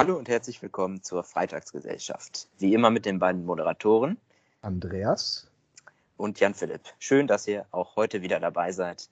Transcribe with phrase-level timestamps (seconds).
[0.00, 2.48] Hallo und herzlich willkommen zur Freitagsgesellschaft.
[2.56, 4.16] Wie immer mit den beiden Moderatoren
[4.62, 5.46] Andreas
[6.16, 6.80] und Jan Philipp.
[6.98, 9.10] Schön, dass ihr auch heute wieder dabei seid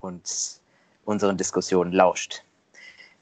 [0.00, 0.60] und
[1.04, 2.42] unseren Diskussionen lauscht.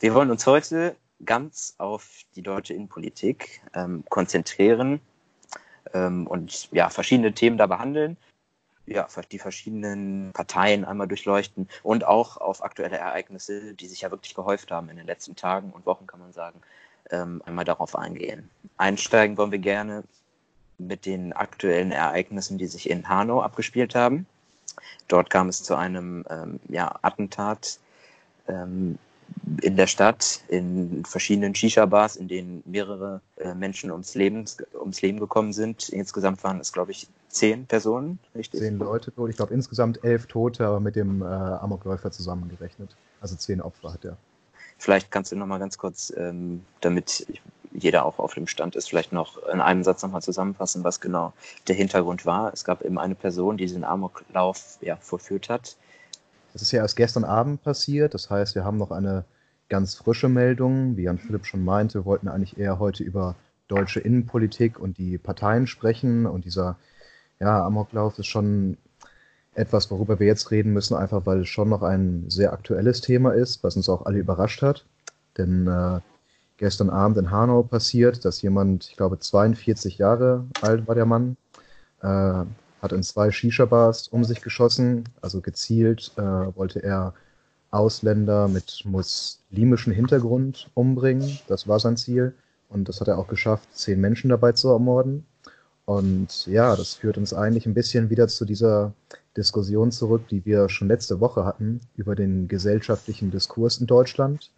[0.01, 0.97] Wir wollen uns heute
[1.27, 4.99] ganz auf die deutsche Innenpolitik ähm, konzentrieren
[5.93, 8.17] ähm, und ja, verschiedene Themen da behandeln.
[8.87, 14.35] Ja, die verschiedenen Parteien einmal durchleuchten und auch auf aktuelle Ereignisse, die sich ja wirklich
[14.35, 16.63] gehäuft haben in den letzten Tagen und Wochen, kann man sagen,
[17.11, 18.51] ähm, einmal darauf eingehen.
[18.77, 20.05] Einsteigen wollen wir gerne
[20.79, 24.27] mit den aktuellen Ereignissen, die sich in Hanau abgespielt haben.
[25.09, 27.79] Dort kam es zu einem ähm, ja, Attentat
[28.49, 28.99] ähm,
[29.63, 34.45] in der Stadt, in verschiedenen Shisha-Bars, in denen mehrere äh, Menschen ums Leben,
[34.79, 35.89] ums Leben gekommen sind.
[35.89, 38.61] Insgesamt waren es, glaube ich, zehn Personen, richtig?
[38.61, 39.31] Zehn Leute tot.
[39.31, 42.97] Ich glaube, insgesamt elf Tote, aber mit dem äh, Amokläufer zusammengerechnet.
[43.21, 44.17] Also zehn Opfer hat er.
[44.79, 47.27] Vielleicht kannst du noch mal ganz kurz, ähm, damit
[47.73, 51.01] jeder auch auf dem Stand ist, vielleicht noch in einem Satz noch mal zusammenfassen, was
[51.01, 51.33] genau
[51.67, 52.53] der Hintergrund war.
[52.53, 55.77] Es gab eben eine Person, die diesen Amoklauf ja, vollführt hat.
[56.53, 58.15] Das ist ja erst gestern Abend passiert.
[58.15, 59.25] Das heißt, wir haben noch eine
[59.69, 60.97] ganz frische Meldung.
[60.97, 63.35] Wie Jan Philipp schon meinte, wir wollten eigentlich eher heute über
[63.67, 66.27] deutsche Innenpolitik und die Parteien sprechen.
[66.27, 66.77] Und dieser
[67.41, 68.77] ja, Amoklauf ist schon
[69.55, 73.33] etwas, worüber wir jetzt reden müssen, einfach weil es schon noch ein sehr aktuelles Thema
[73.33, 74.85] ist, was uns auch alle überrascht hat.
[75.39, 76.01] Denn äh,
[76.57, 81.37] gestern Abend in Hanau passiert, dass jemand, ich glaube 42 Jahre alt war der Mann,
[82.03, 82.45] äh,
[82.83, 87.15] hat in zwei Shisha-Bars um sich geschossen, also gezielt äh, wollte er
[87.71, 91.39] Ausländer mit muslimischem Hintergrund umbringen.
[91.49, 92.35] Das war sein Ziel.
[92.69, 95.27] Und das hat er auch geschafft, zehn Menschen dabei zu ermorden.
[95.85, 98.93] Und ja, das führt uns eigentlich ein bisschen wieder zu dieser
[99.37, 104.51] Diskussion zurück, die wir schon letzte Woche hatten, über den gesellschaftlichen Diskurs in Deutschland,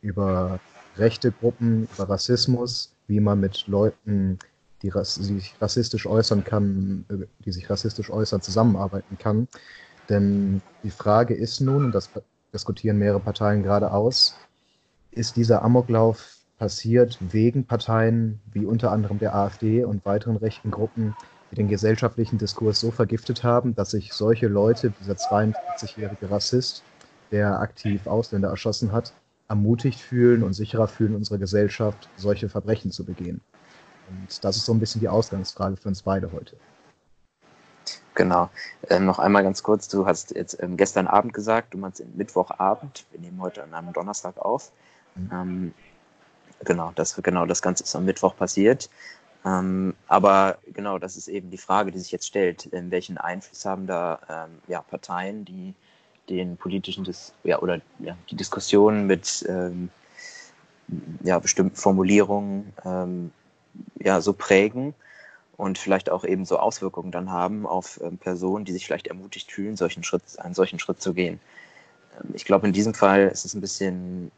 [0.00, 0.60] über
[0.96, 4.38] rechte Gruppen, über Rassismus, wie man mit Leuten,
[4.82, 9.48] die sich rassistisch äußern kann, äh, die sich rassistisch äußern, zusammenarbeiten kann.
[10.08, 12.10] Denn die Frage ist nun, und das
[12.52, 14.36] diskutieren mehrere Parteien gerade aus,
[15.10, 21.14] ist dieser Amoklauf passiert wegen Parteien wie unter anderem der AfD und weiteren rechten Gruppen,
[21.50, 26.82] die den gesellschaftlichen Diskurs so vergiftet haben, dass sich solche Leute, dieser 42-jährige Rassist,
[27.30, 29.12] der aktiv Ausländer erschossen hat,
[29.48, 33.40] ermutigt fühlen und sicherer fühlen in unserer Gesellschaft, solche Verbrechen zu begehen.
[34.08, 36.56] Und das ist so ein bisschen die Ausgangsfrage für uns beide heute.
[38.14, 38.50] Genau.
[38.90, 43.06] Ähm, noch einmal ganz kurz, du hast jetzt ähm, gestern Abend gesagt, du meinst Mittwochabend,
[43.12, 44.72] wir nehmen heute an einem Donnerstag auf.
[45.14, 45.30] Mhm.
[45.32, 45.74] Ähm,
[46.64, 48.90] genau, das, genau, das Ganze ist am Mittwoch passiert.
[49.44, 52.66] Ähm, aber genau, das ist eben die Frage, die sich jetzt stellt.
[52.66, 55.74] In welchen Einfluss haben da ähm, ja, Parteien, die
[56.28, 59.90] den politischen Dis ja, oder ja, die Diskussion mit ähm,
[61.22, 63.30] ja, bestimmten Formulierungen ähm,
[64.00, 64.94] ja, so prägen
[65.56, 69.50] und vielleicht auch eben so Auswirkungen dann haben auf ähm, Personen, die sich vielleicht ermutigt
[69.50, 71.40] fühlen, solchen Schritt, einen solchen Schritt zu gehen.
[72.18, 74.30] Ähm, ich glaube, in diesem Fall ist es ein bisschen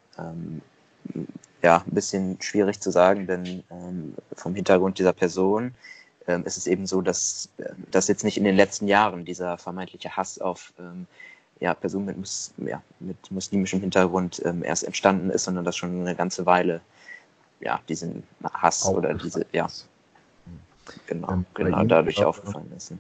[1.63, 5.75] ja, ein bisschen schwierig zu sagen, denn ähm, vom Hintergrund dieser Person
[6.27, 9.59] ähm, ist es eben so, dass, äh, dass jetzt nicht in den letzten Jahren dieser
[9.59, 11.07] vermeintliche Hass auf ähm,
[11.61, 16.01] ja, Personen mit, Mus ja, mit muslimischem Hintergrund ähm, erst entstanden ist, sondern dass schon
[16.01, 16.81] eine ganze Weile
[17.61, 19.69] ja, diesen Hass oder diese, ja,
[21.07, 22.95] genau, ähm, genau dadurch aufgefallen ist.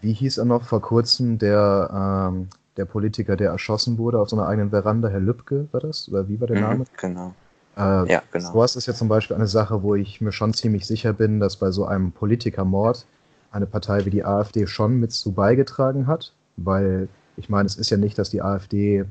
[0.00, 4.36] Wie hieß er noch vor kurzem, der, ähm, der Politiker, der erschossen wurde auf so
[4.36, 6.08] einer eigenen Veranda, Herr Lübcke, war das?
[6.08, 6.84] Oder wie war der mhm, Name?
[6.96, 7.34] Genau.
[7.80, 8.52] Äh, ja, genau.
[8.52, 11.56] Sowas ist ja zum Beispiel eine Sache, wo ich mir schon ziemlich sicher bin, dass
[11.56, 13.06] bei so einem Politikermord
[13.52, 17.90] eine Partei wie die AfD schon mit zu beigetragen hat, weil ich meine, es ist
[17.90, 19.06] ja nicht, dass die AfD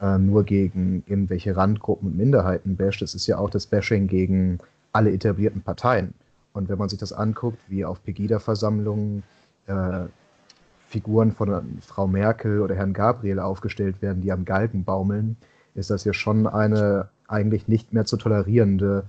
[0.00, 4.58] äh, nur gegen irgendwelche Randgruppen und Minderheiten basht, es ist ja auch das Bashing gegen
[4.92, 6.14] alle etablierten Parteien.
[6.52, 9.22] Und wenn man sich das anguckt, wie auf Pegida-Versammlungen
[9.66, 10.06] äh,
[10.88, 15.36] Figuren von Frau Merkel oder Herrn Gabriel aufgestellt werden, die am Galgen baumeln,
[15.74, 19.04] ist das ja schon eine eigentlich nicht mehr zu tolerierende,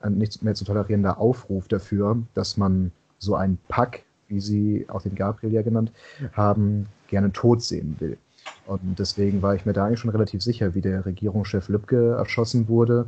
[0.00, 5.02] ein nicht mehr zu tolerierender Aufruf dafür, dass man so ein Pack, wie sie auch
[5.02, 5.92] den Gabriel ja genannt
[6.32, 8.18] haben, gerne tot sehen will.
[8.66, 12.68] Und deswegen war ich mir da eigentlich schon relativ sicher, wie der Regierungschef Lübcke erschossen
[12.68, 13.06] wurde,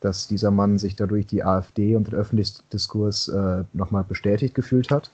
[0.00, 4.90] dass dieser Mann sich dadurch die AfD und den öffentlichen Diskurs äh, nochmal bestätigt gefühlt
[4.90, 5.10] hat.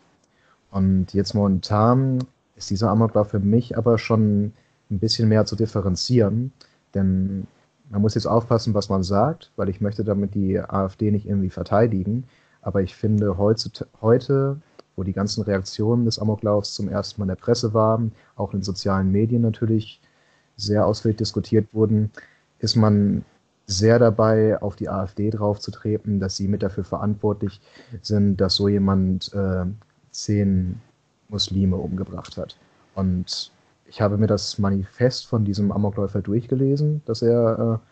[0.71, 2.19] Und jetzt momentan
[2.57, 4.53] ist dieser Amoklauf für mich aber schon
[4.91, 6.53] ein bisschen mehr zu differenzieren,
[6.95, 7.47] denn
[7.91, 11.51] man muss jetzt aufpassen, was man sagt, weil ich möchte damit die AfD nicht irgendwie
[11.51, 12.25] verteidigen.
[12.63, 14.61] Aber ich finde heute,
[14.97, 18.63] wo die ganzen Reaktionen des Amoklaufs zum ersten Mal in der Presse waren, auch in
[18.63, 20.01] sozialen Medien natürlich
[20.57, 22.11] sehr ausführlich diskutiert wurden,
[22.59, 23.25] ist man
[23.67, 27.61] sehr dabei, auf die AfD draufzutreten, dass sie mit dafür verantwortlich
[28.03, 29.65] sind, dass so jemand äh,
[30.11, 30.81] zehn
[31.29, 32.57] Muslime umgebracht hat.
[32.95, 33.51] Und
[33.95, 37.87] ich habe mir das Manifest von diesem Amokläufer durchgelesen, das er äh,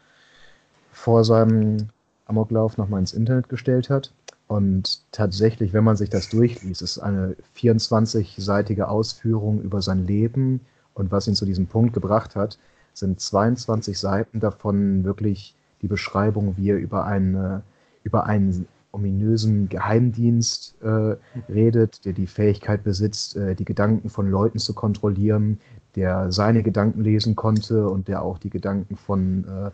[0.90, 1.90] vor seinem
[2.26, 4.12] Amoklauf nochmal ins Internet gestellt hat.
[4.48, 10.62] Und tatsächlich, wenn man sich das durchliest, ist eine 24-seitige Ausführung über sein Leben
[10.94, 12.58] und was ihn zu diesem Punkt gebracht hat,
[12.94, 17.62] sind 22 Seiten davon wirklich die Beschreibung, wie er über, eine,
[18.02, 21.16] über einen ominösen Geheimdienst äh,
[21.50, 25.58] redet, der die Fähigkeit besitzt, äh, die Gedanken von Leuten zu kontrollieren,
[25.96, 29.70] der seine Gedanken lesen konnte und der auch die Gedanken von äh,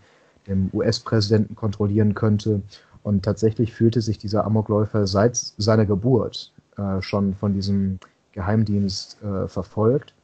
[0.49, 2.63] dem US-Präsidenten kontrollieren könnte.
[3.03, 7.99] Und tatsächlich fühlte sich dieser Amokläufer seit seiner Geburt äh, schon von diesem
[8.33, 10.15] Geheimdienst äh, verfolgt.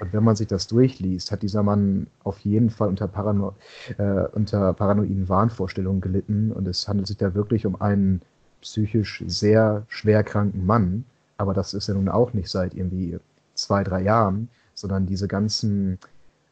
[0.00, 3.54] Und wenn man sich das durchliest, hat dieser Mann auf jeden Fall unter, Parano
[3.98, 6.50] äh, unter paranoiden Wahnvorstellungen gelitten.
[6.52, 8.20] Und es handelt sich da wirklich um einen
[8.64, 11.04] psychisch sehr schwerkranken Mann.
[11.36, 13.18] Aber das ist ja nun auch nicht seit irgendwie
[13.54, 15.98] zwei, drei Jahren, sondern diese ganzen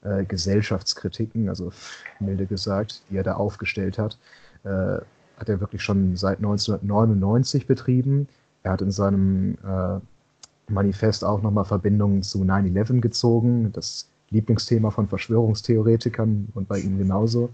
[0.03, 1.73] äh, Gesellschaftskritiken, also
[2.21, 4.19] milde gesagt, die er da aufgestellt hat,
[4.65, 4.99] äh,
[5.39, 8.29] hat er wirklich schon seit 1999 betrieben.
[8.63, 9.99] Er hat in seinem äh,
[10.71, 17.51] Manifest auch nochmal Verbindungen zu 9-11 gezogen, das Lieblingsthema von Verschwörungstheoretikern und bei ihm genauso.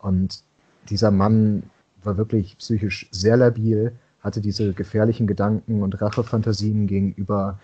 [0.00, 0.42] Und
[0.88, 1.62] dieser Mann
[2.04, 7.58] war wirklich psychisch sehr labil, hatte diese gefährlichen Gedanken und Rachefantasien gegenüber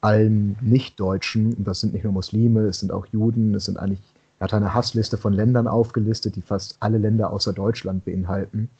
[0.00, 1.54] allen Nichtdeutschen.
[1.54, 4.00] Und das sind nicht nur Muslime, es sind auch Juden, es sind eigentlich,
[4.38, 8.70] er hat eine Hassliste von Ländern aufgelistet, die fast alle Länder außer Deutschland beinhalten.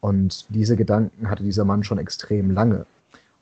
[0.00, 2.86] Und diese Gedanken hatte dieser Mann schon extrem lange.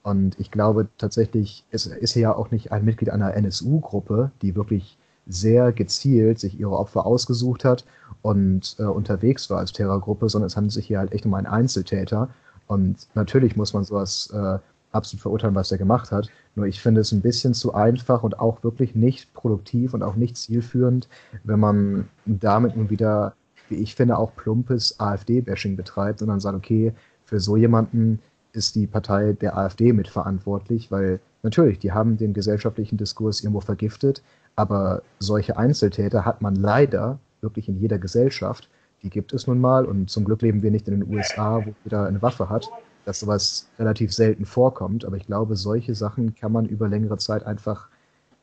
[0.02, 4.98] Und ich glaube tatsächlich, es ist ja auch nicht ein Mitglied einer NSU-Gruppe, die wirklich
[5.28, 7.84] sehr gezielt sich ihre Opfer ausgesucht hat
[8.22, 11.46] und äh, unterwegs war als Terrorgruppe, sondern es handelt sich hier halt echt um einen
[11.46, 12.28] Einzeltäter.
[12.66, 14.58] Und natürlich muss man sowas äh,
[14.92, 16.28] absolut verurteilen, was er gemacht hat.
[16.54, 20.16] Nur ich finde es ein bisschen zu einfach und auch wirklich nicht produktiv und auch
[20.16, 21.08] nicht zielführend,
[21.44, 23.34] wenn man damit nun wieder,
[23.68, 26.92] wie ich finde, auch plumpes AfD-Bashing betreibt und dann sagt, okay,
[27.24, 28.20] für so jemanden
[28.52, 34.22] ist die Partei der AfD mitverantwortlich, weil natürlich, die haben den gesellschaftlichen Diskurs irgendwo vergiftet,
[34.58, 38.68] aber solche Einzeltäter hat man leider wirklich in jeder Gesellschaft.
[39.04, 41.72] Die gibt es nun mal und zum Glück leben wir nicht in den USA, wo
[41.84, 42.68] jeder eine Waffe hat,
[43.04, 45.04] dass sowas relativ selten vorkommt.
[45.04, 47.88] Aber ich glaube, solche Sachen kann man über längere Zeit einfach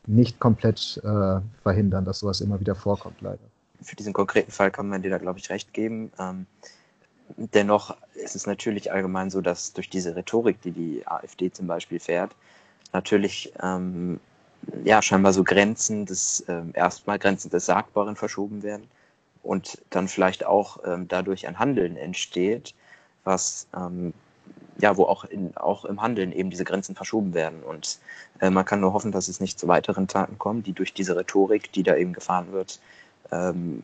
[0.07, 3.43] nicht komplett äh, verhindern, dass sowas immer wieder vorkommt, leider.
[3.81, 6.13] Für diesen konkreten Fall kann man dir da, glaube ich, recht geben.
[6.17, 6.45] Ähm,
[7.35, 11.99] dennoch ist es natürlich allgemein so, dass durch diese Rhetorik, die die AfD zum Beispiel
[11.99, 12.33] fährt,
[12.93, 14.21] natürlich ähm,
[14.83, 18.87] ja scheinbar so Grenzen des ähm, erstmal Grenzen des Sagbaren verschoben werden
[19.43, 22.73] und dann vielleicht auch ähm, dadurch ein Handeln entsteht,
[23.23, 24.13] was ähm,
[24.77, 27.63] ja, wo auch, in, auch im Handeln eben diese Grenzen verschoben werden.
[27.63, 27.99] Und
[28.41, 31.15] äh, man kann nur hoffen, dass es nicht zu weiteren Taten kommt, die durch diese
[31.15, 32.79] Rhetorik, die da eben gefahren wird,
[33.31, 33.83] ähm,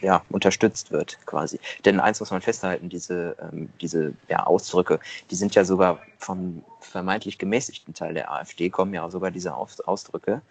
[0.00, 1.58] ja, unterstützt wird quasi.
[1.84, 5.00] Denn eins muss man festhalten, diese, ähm, diese ja, Ausdrücke,
[5.30, 9.80] die sind ja sogar vom vermeintlich gemäßigten Teil der AfD, kommen ja sogar diese Aus
[9.80, 10.42] Ausdrücke,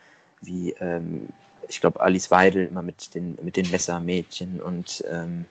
[0.42, 1.30] wie ähm,
[1.68, 5.46] ich glaube Alice Weidel immer mit den, mit den Messermädchen und ähm,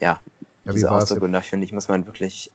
[0.00, 0.20] ja,
[0.64, 1.24] ja diese Ausdrücke.
[1.24, 2.50] Und da finde ich, muss man wirklich.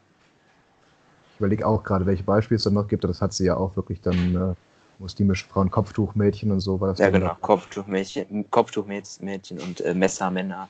[1.34, 3.76] Ich überlege auch gerade, welche Beispiele es da noch gibt, das hat sie ja auch
[3.76, 4.36] wirklich dann.
[4.36, 4.56] Äh
[5.00, 7.00] muslimische Frauen, Kopftuchmädchen und so war das.
[7.00, 10.70] Ja, genau, Kopftuchmädchen, Kopftuchmädchen und äh, Messermänner.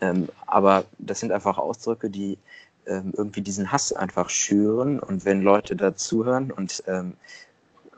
[0.00, 2.38] Ähm, aber das sind einfach Ausdrücke, die
[2.86, 4.98] ähm, irgendwie diesen Hass einfach schüren.
[4.98, 7.14] Und wenn Leute dazuhören und ähm,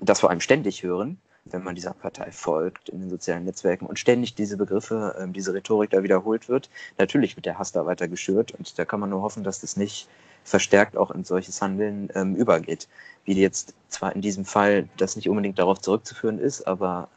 [0.01, 3.99] das vor allem ständig hören, wenn man dieser Partei folgt in den sozialen Netzwerken und
[3.99, 8.09] ständig diese Begriffe, ähm, diese Rhetorik da wiederholt wird, natürlich wird der Hass da weiter
[8.09, 8.53] geschürt.
[8.53, 10.09] Und da kann man nur hoffen, dass das nicht
[10.45, 12.89] verstärkt auch in solches Handeln ähm, übergeht.
[13.25, 17.09] Wie jetzt zwar in diesem Fall das nicht unbedingt darauf zurückzuführen ist, aber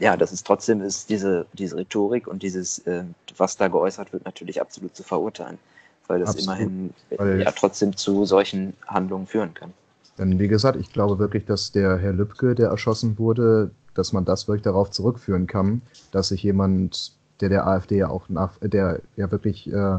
[0.00, 3.04] ja, das ist trotzdem ist diese, diese Rhetorik und dieses, äh,
[3.36, 5.58] was da geäußert wird, natürlich absolut zu verurteilen,
[6.06, 6.44] weil das absolut.
[6.44, 9.72] immerhin weil ja trotzdem zu solchen Handlungen führen kann.
[10.18, 14.24] Denn wie gesagt, ich glaube wirklich, dass der Herr Lübcke, der erschossen wurde, dass man
[14.24, 19.00] das wirklich darauf zurückführen kann, dass sich jemand, der der AfD ja auch nach, der
[19.16, 19.98] ja wirklich äh,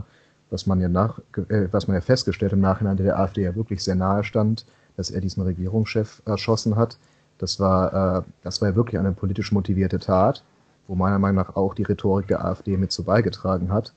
[0.50, 1.20] was man ja nach,
[1.50, 4.66] äh, was man ja festgestellt im Nachhinein, der der AfD ja wirklich sehr nahe stand,
[4.98, 6.98] dass er diesen Regierungschef erschossen hat.
[7.38, 10.44] Das war, äh, das war ja wirklich eine politisch motivierte Tat,
[10.88, 13.94] wo meiner Meinung nach auch die Rhetorik der AfD mit zu beigetragen hat.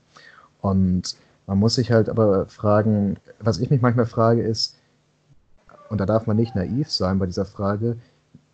[0.61, 1.15] Und
[1.47, 4.75] man muss sich halt aber fragen, was ich mich manchmal frage, ist,
[5.89, 7.97] und da darf man nicht naiv sein bei dieser Frage,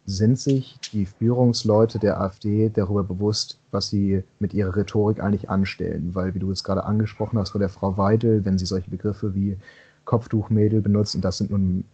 [0.06, 6.14] sind sich die Führungsleute der AfD darüber bewusst, was sie mit ihrer Rhetorik eigentlich anstellen?
[6.14, 9.34] Weil, wie du es gerade angesprochen hast, vor der Frau Weidel, wenn sie solche Begriffe
[9.34, 9.58] wie
[10.06, 11.86] Kopftuchmädel benutzt, und das sind nun,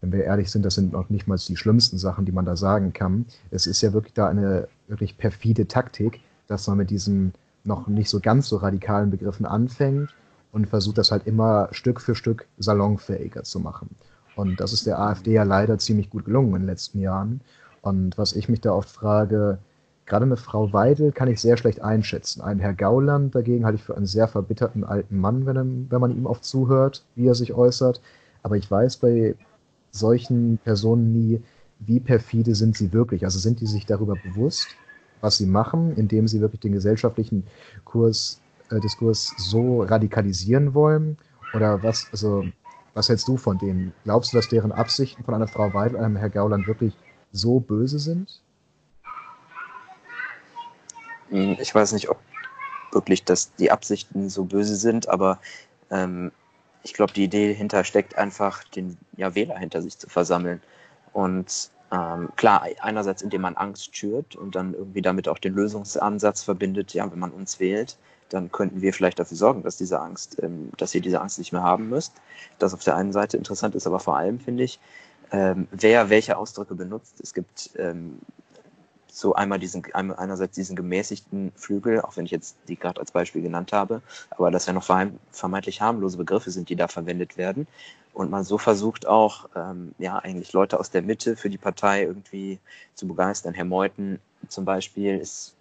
[0.00, 2.54] wenn wir ehrlich sind, das sind noch nicht mal die schlimmsten Sachen, die man da
[2.54, 3.26] sagen kann.
[3.50, 7.32] Es ist ja wirklich da eine wirklich perfide Taktik, dass man mit diesen
[7.64, 10.14] noch nicht so ganz so radikalen Begriffen anfängt
[10.52, 13.90] und versucht das halt immer Stück für Stück salonfähiger zu machen.
[14.36, 17.40] Und das ist der AfD ja leider ziemlich gut gelungen in den letzten Jahren.
[17.80, 19.58] Und was ich mich da oft frage,
[20.04, 22.42] gerade eine Frau Weidel kann ich sehr schlecht einschätzen.
[22.42, 26.00] Einen Herr Gauland dagegen halte ich für einen sehr verbitterten alten Mann, wenn, er, wenn
[26.00, 28.00] man ihm oft zuhört, wie er sich äußert.
[28.42, 29.34] Aber ich weiß bei
[29.90, 31.42] solchen Personen nie,
[31.80, 33.24] wie perfide sind sie wirklich.
[33.24, 34.68] Also sind die sich darüber bewusst,
[35.22, 37.44] was sie machen, indem sie wirklich den gesellschaftlichen
[37.84, 38.40] Kurs,
[38.70, 41.16] äh, Diskurs so radikalisieren wollen?
[41.54, 42.44] Oder was, also
[42.96, 43.92] was hältst du von denen?
[44.04, 46.94] Glaubst du, dass deren Absichten von einer Frau Weidel, einem Herr Gauland wirklich
[47.30, 48.40] so böse sind?
[51.28, 52.18] Hm, ich weiß nicht, ob
[52.92, 55.38] wirklich dass die Absichten so böse sind, aber
[55.90, 56.32] ähm,
[56.84, 60.62] ich glaube, die Idee dahinter steckt einfach, den ja, Wähler hinter sich zu versammeln.
[61.12, 66.42] Und ähm, klar, einerseits, indem man Angst schürt und dann irgendwie damit auch den Lösungsansatz
[66.42, 67.96] verbindet, ja, wenn man uns wählt,
[68.28, 71.52] dann könnten wir vielleicht dafür sorgen, dass diese Angst, ähm, dass ihr diese Angst nicht
[71.52, 72.12] mehr haben müsst.
[72.58, 74.80] Das auf der einen Seite interessant ist, aber vor allem finde ich,
[75.30, 77.20] ähm, wer welche Ausdrücke benutzt.
[77.20, 78.18] Es gibt ähm,
[79.16, 83.40] so einmal diesen, einerseits diesen gemäßigten Flügel, auch wenn ich jetzt die gerade als Beispiel
[83.40, 84.84] genannt habe, aber dass ja noch
[85.32, 87.66] vermeintlich harmlose Begriffe sind, die da verwendet werden.
[88.12, 92.02] Und man so versucht auch, ähm, ja, eigentlich Leute aus der Mitte für die Partei
[92.02, 92.58] irgendwie
[92.94, 93.54] zu begeistern.
[93.54, 95.54] Herr Meuthen zum Beispiel ist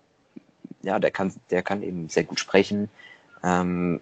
[0.81, 2.89] ja, der kann, der kann eben sehr gut sprechen,
[3.41, 4.01] ähm,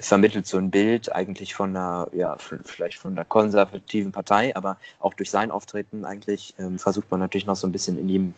[0.00, 5.14] vermittelt so ein Bild eigentlich von einer, ja, vielleicht von einer konservativen Partei, aber auch
[5.14, 8.34] durch sein Auftreten eigentlich ähm, versucht man natürlich noch so ein bisschen in ihm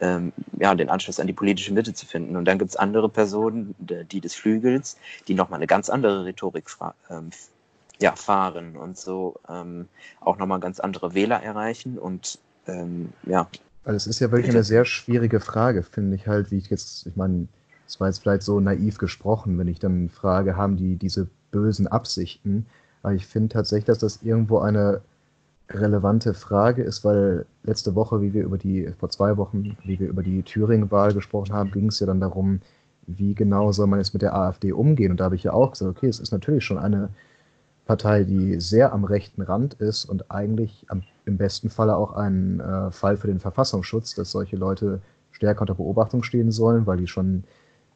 [0.00, 2.36] ähm, ja, den Anschluss an die politische Mitte zu finden.
[2.36, 6.66] Und dann gibt es andere Personen, die des Flügels, die nochmal eine ganz andere Rhetorik
[7.10, 7.30] ähm,
[7.98, 9.88] ja, fahren und so ähm,
[10.20, 13.48] auch nochmal ganz andere Wähler erreichen und ähm, ja,
[13.86, 17.06] weil es ist ja wirklich eine sehr schwierige Frage, finde ich halt, wie ich jetzt,
[17.06, 17.46] ich meine,
[17.86, 21.86] es war jetzt vielleicht so naiv gesprochen, wenn ich dann frage, haben die diese bösen
[21.86, 22.66] Absichten?
[23.02, 25.02] Aber ich finde tatsächlich, dass das irgendwo eine
[25.70, 30.08] relevante Frage ist, weil letzte Woche, wie wir über die, vor zwei Wochen, wie wir
[30.08, 32.60] über die Thüringen-Wahl gesprochen haben, ging es ja dann darum,
[33.06, 35.10] wie genau soll man jetzt mit der AfD umgehen?
[35.10, 37.10] Und da habe ich ja auch gesagt, okay, es ist natürlich schon eine
[37.84, 42.60] Partei, die sehr am rechten Rand ist und eigentlich am, im besten Falle auch ein
[42.60, 45.00] äh, Fall für den Verfassungsschutz, dass solche Leute
[45.30, 47.44] stärker unter Beobachtung stehen sollen, weil die schon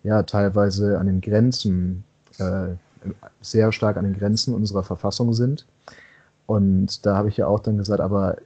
[0.02, 2.04] ja teilweise an den Grenzen,
[2.38, 2.68] äh,
[3.40, 5.66] sehr stark an den Grenzen unserer Verfassung sind.
[6.46, 8.36] Und da habe ich ja auch dann gesagt, aber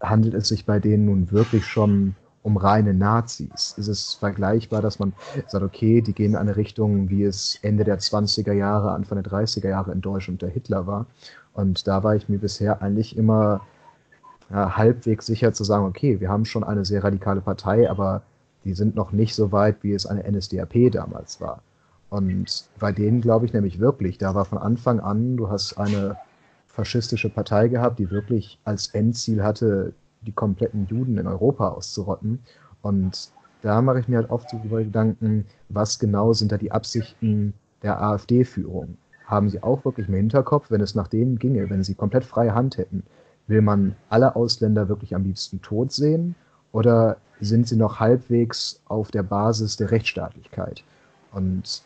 [0.00, 3.74] handelt es sich bei denen nun wirklich schon um reine Nazis?
[3.78, 5.14] Ist es vergleichbar, dass man
[5.48, 9.32] sagt, okay, die gehen in eine Richtung, wie es Ende der 20er Jahre, Anfang der
[9.32, 11.06] 30er Jahre in Deutschland unter Hitler war?
[11.54, 13.62] Und da war ich mir bisher eigentlich immer
[14.50, 18.22] ja, halbwegs sicher zu sagen, okay, wir haben schon eine sehr radikale Partei, aber
[18.64, 21.62] die sind noch nicht so weit, wie es eine NSDAP damals war.
[22.10, 26.16] Und bei denen glaube ich nämlich wirklich, da war von Anfang an, du hast eine
[26.68, 29.92] faschistische Partei gehabt, die wirklich als Endziel hatte,
[30.22, 32.40] die kompletten Juden in Europa auszurotten.
[32.82, 33.30] Und
[33.62, 38.00] da mache ich mir halt oft so Gedanken, was genau sind da die Absichten der
[38.02, 38.96] AfD-Führung?
[39.26, 42.54] Haben sie auch wirklich im Hinterkopf, wenn es nach denen ginge, wenn sie komplett freie
[42.54, 43.04] Hand hätten,
[43.46, 46.34] will man alle Ausländer wirklich am liebsten tot sehen?
[46.74, 50.82] Oder sind sie noch halbwegs auf der Basis der Rechtsstaatlichkeit?
[51.30, 51.82] Und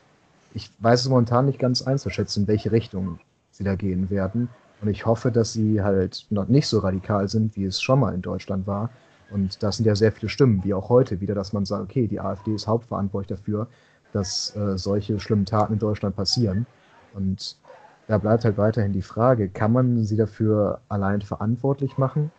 [0.54, 4.48] ich weiß es momentan nicht ganz einzuschätzen, in welche Richtung sie da gehen werden.
[4.80, 8.14] Und ich hoffe, dass sie halt noch nicht so radikal sind, wie es schon mal
[8.14, 8.88] in Deutschland war.
[9.30, 12.06] Und da sind ja sehr viele Stimmen, wie auch heute wieder, dass man sagt, okay,
[12.06, 13.66] die AfD ist hauptverantwortlich dafür,
[14.14, 16.64] dass äh, solche schlimmen Taten in Deutschland passieren.
[17.12, 17.58] Und
[18.06, 22.30] da bleibt halt weiterhin die Frage, kann man sie dafür allein verantwortlich machen?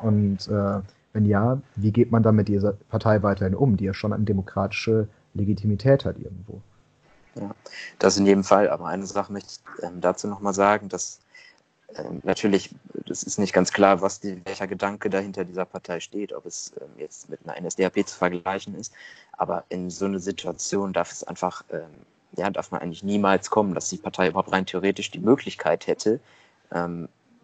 [0.00, 0.80] Und äh,
[1.14, 4.24] wenn ja, wie geht man dann mit dieser Partei weiterhin um, die ja schon eine
[4.24, 6.60] demokratische Legitimität hat irgendwo?
[7.36, 7.54] Ja,
[8.00, 8.68] das in jedem Fall.
[8.68, 11.20] Aber eine Sache möchte ich ähm, dazu nochmal sagen, dass
[11.94, 12.74] ähm, natürlich,
[13.06, 16.72] das ist nicht ganz klar, was die, welcher Gedanke dahinter dieser Partei steht, ob es
[16.80, 18.92] ähm, jetzt mit einer NSDAP zu vergleichen ist.
[19.32, 21.64] Aber in so eine Situation darf es einfach,
[22.36, 26.20] ja, darf man eigentlich niemals kommen, dass die Partei überhaupt rein theoretisch die Möglichkeit hätte,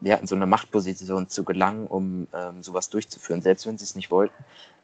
[0.01, 3.95] ja, in so eine Machtposition zu gelangen, um ähm, sowas durchzuführen, selbst wenn sie es
[3.95, 4.35] nicht wollten.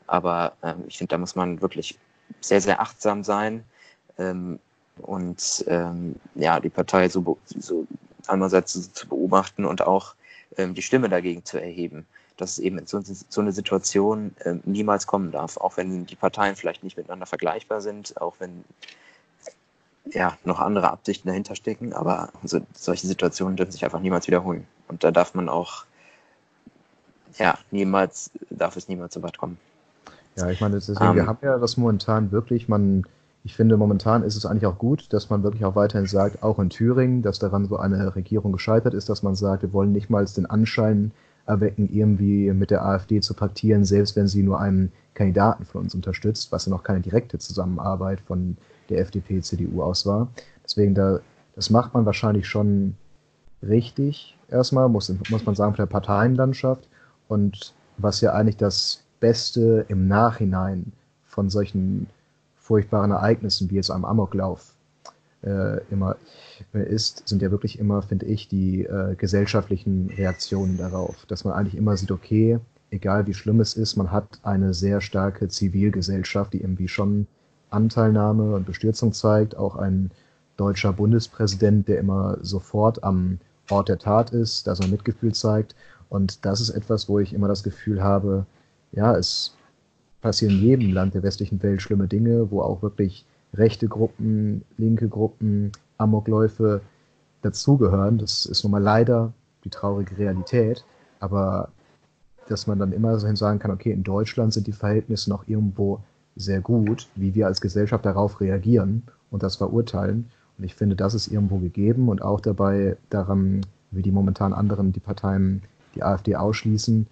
[0.06, 1.98] Aber ähm, ich finde, da muss man wirklich
[2.40, 3.64] sehr, sehr achtsam sein
[5.02, 5.64] und
[6.34, 7.86] ja, die Partei so, so
[8.26, 10.14] einerseits zu, zu beobachten und auch
[10.56, 12.06] ähm, die Stimme dagegen zu erheben.
[12.36, 16.16] dass es eben in so, so eine Situation äh, niemals kommen darf, auch wenn die
[16.16, 18.64] Parteien vielleicht nicht miteinander vergleichbar sind, auch wenn
[20.12, 24.66] ja, noch andere Absichten dahinter stecken, aber so, solche Situationen dürfen sich einfach niemals wiederholen.
[24.88, 25.84] Und da darf man auch,
[27.38, 29.58] ja, niemals, darf es niemals so weit kommen.
[30.36, 31.28] Ja, ich meine, deswegen, um, wir ähm.
[31.28, 33.04] haben ja das momentan wirklich, man,
[33.42, 36.58] ich finde, momentan ist es eigentlich auch gut, dass man wirklich auch weiterhin sagt, auch
[36.58, 40.10] in Thüringen, dass daran so eine Regierung gescheitert ist, dass man sagt, wir wollen nicht
[40.10, 41.12] mal den Anschein
[41.46, 45.94] erwecken, irgendwie mit der AfD zu paktieren, selbst wenn sie nur einen Kandidaten von uns
[45.94, 48.56] unterstützt, was ja noch keine direkte Zusammenarbeit von
[48.88, 50.28] der FDP, CDU aus war.
[50.64, 51.20] Deswegen, da,
[51.54, 52.94] das macht man wahrscheinlich schon
[53.62, 56.88] richtig, erstmal, muss, muss man sagen, von der Parteienlandschaft.
[57.28, 60.92] Und was ja eigentlich das Beste im Nachhinein
[61.24, 62.06] von solchen
[62.56, 64.74] furchtbaren Ereignissen wie jetzt einem Amoklauf
[65.42, 66.16] äh, immer
[66.72, 71.26] ist, sind ja wirklich immer, finde ich, die äh, gesellschaftlichen Reaktionen darauf.
[71.26, 72.58] Dass man eigentlich immer sieht, okay,
[72.90, 77.26] egal wie schlimm es ist, man hat eine sehr starke Zivilgesellschaft, die irgendwie schon
[77.70, 79.56] Anteilnahme und Bestürzung zeigt.
[79.56, 80.10] Auch ein
[80.56, 83.38] deutscher Bundespräsident, der immer sofort am
[83.70, 85.74] Ort der Tat ist, dass er Mitgefühl zeigt.
[86.08, 88.46] Und das ist etwas, wo ich immer das Gefühl habe,
[88.92, 89.54] ja, es
[90.20, 95.08] passieren in jedem Land der westlichen Welt schlimme Dinge, wo auch wirklich rechte Gruppen, linke
[95.08, 96.80] Gruppen, Amokläufe
[97.42, 98.18] dazugehören.
[98.18, 99.32] Das ist nun mal leider
[99.64, 100.84] die traurige Realität.
[101.20, 101.70] Aber
[102.48, 106.00] dass man dann immer so sagen kann, okay, in Deutschland sind die Verhältnisse noch irgendwo
[106.36, 110.30] sehr gut, wie wir als Gesellschaft darauf reagieren und das verurteilen.
[110.58, 114.92] Und ich finde, das ist irgendwo gegeben und auch dabei daran, wie die momentan anderen,
[114.92, 115.62] die Parteien
[115.94, 117.06] die AfD ausschließen,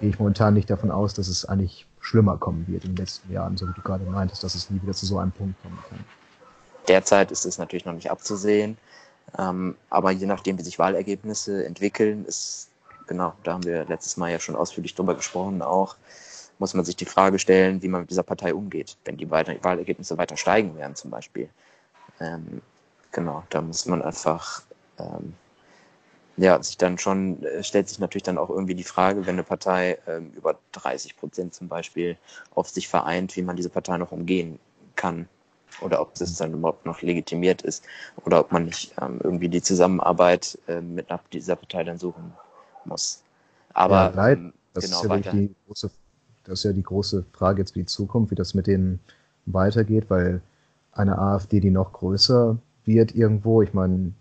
[0.00, 3.32] gehe ich momentan nicht davon aus, dass es eigentlich schlimmer kommen wird in den letzten
[3.32, 5.78] Jahren, so wie du gerade meintest, dass es nie wieder zu so einem Punkt kommen
[5.88, 5.98] kann.
[6.88, 8.78] Derzeit ist es natürlich noch nicht abzusehen,
[9.38, 12.68] ähm, aber je nachdem, wie sich Wahlergebnisse entwickeln, ist,
[13.06, 15.96] genau, da haben wir letztes Mal ja schon ausführlich drüber gesprochen, auch,
[16.60, 20.18] muss man sich die Frage stellen, wie man mit dieser Partei umgeht, wenn die Wahlergebnisse
[20.18, 21.48] weiter steigen werden zum Beispiel.
[22.20, 22.60] Ähm,
[23.10, 24.62] genau, da muss man einfach
[24.98, 25.34] ähm,
[26.36, 29.42] ja, sich dann schon, äh, stellt sich natürlich dann auch irgendwie die Frage, wenn eine
[29.42, 32.16] Partei ähm, über 30 Prozent zum Beispiel
[32.54, 34.58] auf sich vereint, wie man diese Partei noch umgehen
[34.96, 35.28] kann.
[35.80, 37.84] Oder ob das dann überhaupt noch legitimiert ist.
[38.24, 42.32] Oder ob man nicht ähm, irgendwie die Zusammenarbeit äh, mit dieser Partei dann suchen
[42.84, 43.22] muss.
[43.72, 45.32] Aber ja, leid, ähm, das genau, ist ja weiter.
[45.32, 45.90] Die große
[46.44, 49.00] das ist ja die große Frage jetzt für die Zukunft, wie das mit denen
[49.46, 50.40] weitergeht, weil
[50.92, 54.12] eine AfD, die noch größer wird irgendwo, ich meine,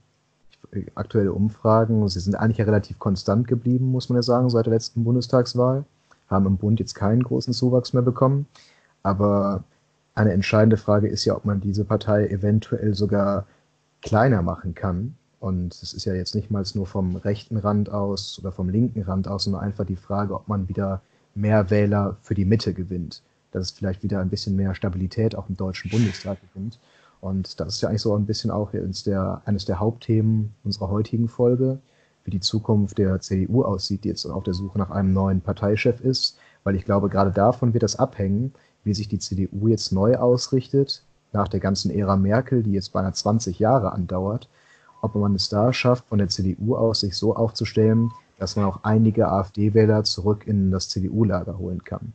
[0.95, 4.73] aktuelle Umfragen, sie sind eigentlich ja relativ konstant geblieben, muss man ja sagen, seit der
[4.73, 5.85] letzten Bundestagswahl,
[6.27, 8.45] haben im Bund jetzt keinen großen Zuwachs mehr bekommen,
[9.01, 9.63] aber
[10.13, 13.45] eine entscheidende Frage ist ja, ob man diese Partei eventuell sogar
[14.01, 15.15] kleiner machen kann.
[15.39, 19.03] Und es ist ja jetzt nicht mal nur vom rechten Rand aus oder vom linken
[19.03, 21.01] Rand aus, sondern einfach die Frage, ob man wieder
[21.39, 23.21] mehr Wähler für die Mitte gewinnt.
[23.51, 26.79] Dass es vielleicht wieder ein bisschen mehr Stabilität auch im Deutschen Bundestag gewinnt.
[27.21, 30.89] Und das ist ja eigentlich so ein bisschen auch eines der, eines der Hauptthemen unserer
[30.89, 31.79] heutigen Folge,
[32.23, 35.99] wie die Zukunft der CDU aussieht, die jetzt auf der Suche nach einem neuen Parteichef
[36.01, 36.37] ist.
[36.63, 41.03] Weil ich glaube, gerade davon wird das abhängen, wie sich die CDU jetzt neu ausrichtet,
[41.31, 44.49] nach der ganzen Ära Merkel, die jetzt beinahe 20 Jahre andauert,
[45.01, 48.79] ob man es da schafft, von der CDU aus sich so aufzustellen, dass man auch
[48.83, 52.13] einige AfD-Wähler zurück in das CDU-Lager holen kann.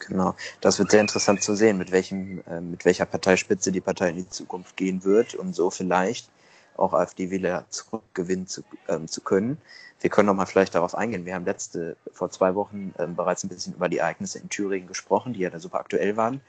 [0.00, 4.10] Genau, das wird sehr interessant zu sehen, mit, welchem, äh, mit welcher Parteispitze die Partei
[4.10, 6.28] in die Zukunft gehen wird und so vielleicht
[6.76, 9.58] auch AfD-Wähler zurückgewinnen zu, ähm, zu können.
[10.00, 11.24] Wir können noch mal vielleicht darauf eingehen.
[11.24, 14.88] Wir haben letzte, vor zwei Wochen ähm, bereits ein bisschen über die Ereignisse in Thüringen
[14.88, 16.40] gesprochen, die ja da super aktuell waren.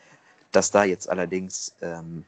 [0.52, 2.26] Dass da jetzt allerdings ähm,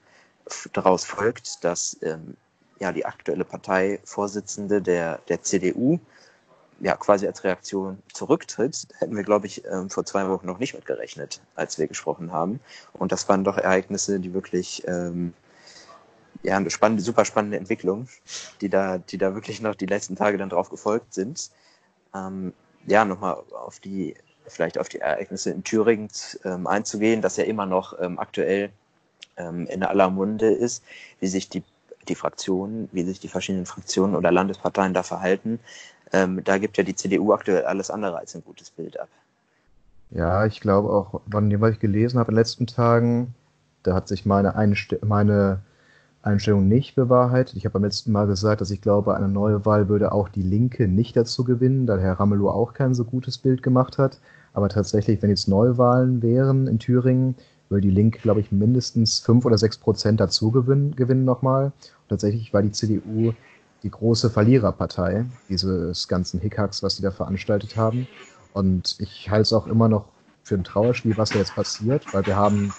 [0.74, 2.38] daraus folgt, dass ähm,
[2.80, 6.00] ja die aktuelle Parteivorsitzende der, der CDU
[6.80, 10.74] ja, quasi als Reaktion zurücktritt, hätten wir, glaube ich, ähm, vor zwei Wochen noch nicht
[10.74, 12.60] mit gerechnet, als wir gesprochen haben.
[12.94, 15.34] Und das waren doch Ereignisse, die wirklich, ähm,
[16.44, 18.08] ja, eine spannende, super spannende Entwicklung,
[18.62, 21.50] die da, die da wirklich noch die letzten Tage dann drauf gefolgt sind.
[22.16, 22.54] Ähm,
[22.86, 24.16] ja, nochmal auf die,
[24.48, 26.10] vielleicht auf die Ereignisse in Thüringen
[26.46, 28.72] ähm, einzugehen, das ja immer noch ähm, aktuell
[29.36, 30.84] ähm, in aller Munde ist,
[31.20, 31.64] wie sich die
[32.08, 35.60] die Fraktionen, wie sich die verschiedenen Fraktionen oder Landesparteien da verhalten.
[36.14, 39.10] Ähm, da gibt ja die CDU aktuell alles andere als ein gutes Bild ab.
[40.12, 43.34] Ja, ich glaube auch, wann was ich gelesen habe in den letzten Tagen,
[43.84, 45.62] da hat sich meine, Einste meine
[46.22, 47.56] Einstellung nicht bewahrheitet.
[47.56, 50.42] Ich habe beim letzten Mal gesagt, dass ich glaube, eine neue Wahl würde auch die
[50.42, 54.20] Linke nicht dazu gewinnen, da Herr Ramelow auch kein so gutes Bild gemacht hat.
[54.54, 57.36] Aber tatsächlich, wenn jetzt Neuwahlen wären in Thüringen,
[57.70, 61.66] würde die Linke, glaube ich, mindestens fünf oder sechs Prozent dazu gewinnen, gewinnen nochmal.
[61.66, 63.34] Und tatsächlich war die CDU
[63.88, 68.06] die große Verliererpartei dieses ganzen Hickhacks, was die da veranstaltet haben.
[68.52, 70.12] Und ich halte es auch immer noch
[70.44, 72.74] für ein Trauerspiel, was da jetzt passiert, weil wir haben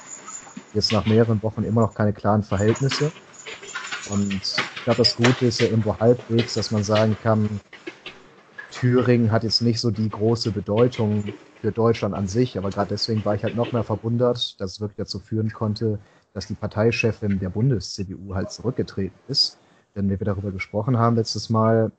[0.75, 3.11] jetzt nach mehreren Wochen immer noch keine klaren Verhältnisse.
[4.11, 4.43] Und
[4.77, 7.49] ich glaube, das Gute ist ja irgendwo halbwegs, dass man sagen kann,
[8.71, 11.25] Thüringen hat jetzt nicht so die große Bedeutung
[11.63, 14.81] für Deutschland an sich, aber gerade deswegen war ich halt noch mehr verwundert, dass es
[14.81, 16.01] wirklich dazu führen konnte,
[16.35, 19.59] dass die Parteichefin der Bundes-CDU halt zurückgetreten ist.
[19.97, 21.91] Denn wie wir darüber gesprochen haben letztes Mal,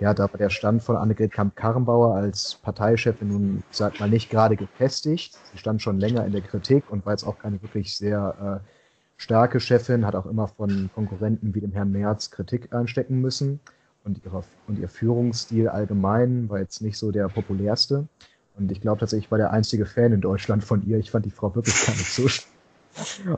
[0.00, 4.56] ja, da war der Stand von Annegret Kamp-Karrenbauer als Parteichefin nun, sag mal, nicht gerade
[4.56, 5.38] gefestigt.
[5.52, 8.68] Sie stand schon länger in der Kritik und war jetzt auch keine wirklich sehr äh,
[9.16, 13.60] starke Chefin, hat auch immer von Konkurrenten wie dem Herrn Merz Kritik einstecken müssen.
[14.02, 18.08] Und, ihre, und ihr Führungsstil allgemein war jetzt nicht so der populärste.
[18.56, 20.98] Und ich glaube tatsächlich, ich war der einzige Fan in Deutschland von ihr.
[20.98, 22.28] Ich fand die Frau wirklich gar nicht so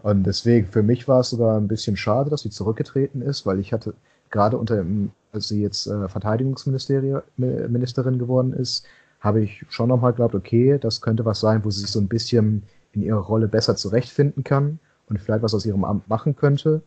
[0.03, 3.61] und deswegen, für mich war es sogar ein bisschen schade, dass sie zurückgetreten ist, weil
[3.61, 3.95] ich hatte
[4.31, 4.85] gerade unter,
[5.33, 8.85] als sie jetzt äh, Verteidigungsministerin geworden ist,
[9.21, 12.09] habe ich schon nochmal geglaubt, okay, das könnte was sein, wo sie sich so ein
[12.09, 16.83] bisschen in ihrer Rolle besser zurechtfinden kann und vielleicht was aus ihrem Amt machen könnte.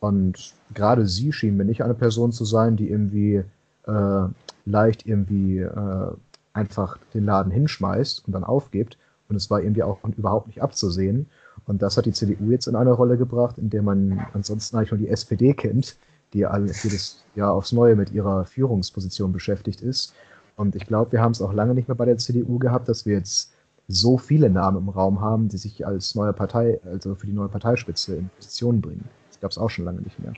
[0.00, 3.42] Und gerade sie schien mir nicht eine Person zu sein, die irgendwie
[3.86, 4.28] äh,
[4.64, 6.10] leicht irgendwie äh,
[6.52, 8.98] einfach den Laden hinschmeißt und dann aufgibt.
[9.28, 11.28] Und es war irgendwie auch überhaupt nicht abzusehen.
[11.66, 14.92] Und das hat die CDU jetzt in eine Rolle gebracht, in der man ansonsten eigentlich
[14.92, 15.96] nur die SPD kennt,
[16.32, 16.46] die
[16.82, 20.14] jedes Jahr aufs Neue mit ihrer Führungsposition beschäftigt ist.
[20.56, 23.04] Und ich glaube, wir haben es auch lange nicht mehr bei der CDU gehabt, dass
[23.04, 23.52] wir jetzt
[23.88, 27.48] so viele Namen im Raum haben, die sich als neue Partei, also für die neue
[27.48, 29.08] Parteispitze in Position bringen.
[29.30, 30.32] Das gab es auch schon lange nicht mehr.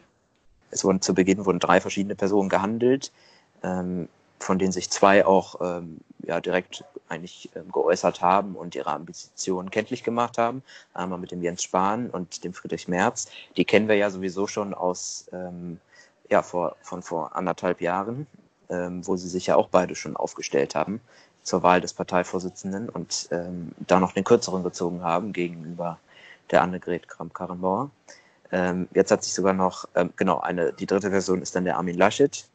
[0.71, 3.13] Es wurden zu Beginn wurden drei verschiedene Personen gehandelt.
[3.63, 4.09] Ähm,
[4.41, 9.71] von denen sich zwei auch ähm, ja, direkt eigentlich ähm, geäußert haben und ihre Ambitionen
[9.71, 10.63] kenntlich gemacht haben.
[10.95, 13.29] Einmal mit dem Jens Spahn und dem Friedrich Merz.
[13.57, 15.81] Die kennen wir ja sowieso schon aus ähm,
[16.31, 18.27] ja, vor, von vor anderthalb Jahren,
[18.69, 21.01] ähm, wo sie sich ja auch beide schon aufgestellt haben
[21.43, 25.99] zur Wahl des Parteivorsitzenden und ähm, da noch den kürzeren gezogen haben gegenüber
[26.51, 27.91] der Annegret Kramp-Karrenbauer.
[28.51, 31.77] Ähm, jetzt hat sich sogar noch, ähm, genau, eine, die dritte Version ist dann der
[31.77, 32.47] Armin Laschet,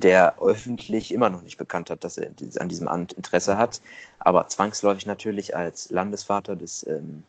[0.00, 3.80] der öffentlich immer noch nicht bekannt hat, dass er an diesem Amt Interesse hat,
[4.18, 7.22] aber zwangsläufig natürlich als Landesvater des, ähm,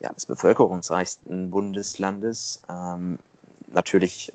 [0.00, 3.18] ja, des bevölkerungsreichsten Bundeslandes ähm,
[3.72, 4.32] natürlich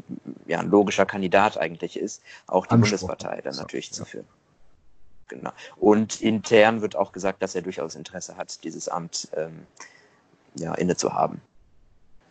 [0.48, 3.00] ja, ein logischer Kandidat eigentlich ist, auch die Anspruch.
[3.00, 3.94] Bundespartei dann natürlich ja.
[3.94, 4.28] zu führen.
[5.28, 5.52] Genau.
[5.78, 9.66] Und intern wird auch gesagt, dass er durchaus Interesse hat, dieses Amt ähm,
[10.56, 11.42] ja, inne zu haben.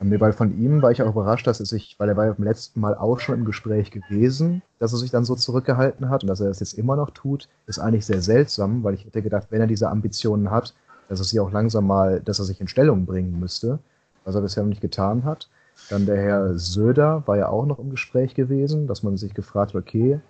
[0.05, 2.33] Nee, weil von ihm war ich auch überrascht, dass er sich, weil er war ja
[2.33, 6.25] beim letzten Mal auch schon im Gespräch gewesen, dass er sich dann so zurückgehalten hat
[6.25, 9.23] und dass er das jetzt immer noch tut, ist eigentlich sehr seltsam, weil ich hätte
[9.23, 10.75] gedacht, wenn er diese Ambitionen hat,
[11.09, 13.79] dass er sie auch langsam mal, dass er sich in Stellung bringen müsste,
[14.25, 15.49] was er bisher noch nicht getan hat.
[15.89, 19.75] Dann der Herr Söder war ja auch noch im Gespräch gewesen, dass man sich gefragt
[19.75, 20.21] hat, okay,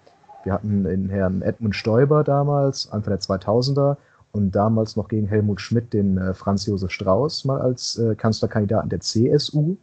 [0.44, 3.96] wir hatten den Herrn Edmund Stoiber damals, Anfang der 2000er,
[4.33, 8.88] und damals noch gegen Helmut Schmidt den äh, Franz Josef Strauß mal als äh, Kanzlerkandidaten
[8.88, 9.77] der CSU.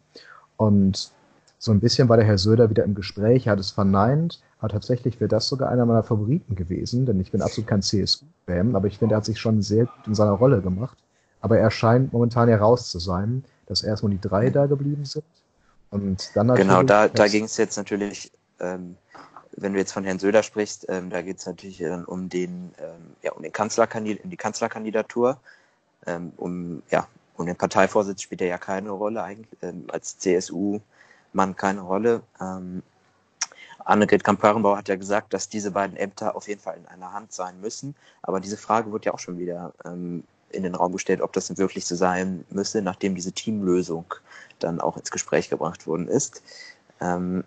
[0.58, 1.12] Und
[1.60, 4.70] so ein bisschen war der Herr Söder wieder im Gespräch, er hat es verneint, aber
[4.70, 8.88] tatsächlich wäre das sogar einer meiner Favoriten gewesen, denn ich bin absolut kein CSU-Fan, aber
[8.88, 10.98] ich finde, er hat sich schon sehr gut in seiner Rolle gemacht.
[11.42, 15.24] Aber er scheint momentan heraus zu sein, dass erstmal die drei da geblieben sind.
[15.92, 18.96] Und dann Genau, da, da ging es jetzt natürlich ähm,
[19.62, 22.74] wenn du jetzt von Herrn Söder sprichst, ähm, da geht es natürlich dann um den,
[22.80, 25.40] ähm, ja, um den Kanzlerkandid um die Kanzlerkandidatur.
[26.08, 31.56] Ähm, um, ja, um den Parteivorsitz spielt er ja keine Rolle eigentlich, ähm, als CSU-Mann
[31.56, 32.22] keine Rolle.
[32.40, 32.84] Ähm,
[33.86, 37.34] Annegret Kamp-Karrenbauer hat ja gesagt, dass diese beiden Ämter auf jeden Fall in einer Hand
[37.34, 37.96] sein müssen.
[38.22, 41.58] Aber diese Frage wird ja auch schon wieder ähm, in den Raum gestellt, ob das
[41.58, 44.06] wirklich so sein müsse, nachdem diese Teamlösung
[44.60, 46.44] dann auch ins Gespräch gebracht worden ist.
[47.02, 47.44] Ähm,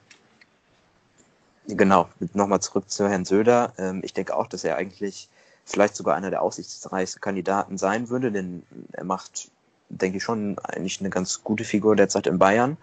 [1.68, 3.72] Genau, nochmal zurück zu Herrn Söder.
[3.78, 5.28] Ähm, ich denke auch, dass er eigentlich
[5.64, 9.50] vielleicht sogar einer der aussichtsreichsten Kandidaten sein würde, denn er macht,
[9.88, 12.76] denke ich, schon eigentlich eine ganz gute Figur derzeit in Bayern.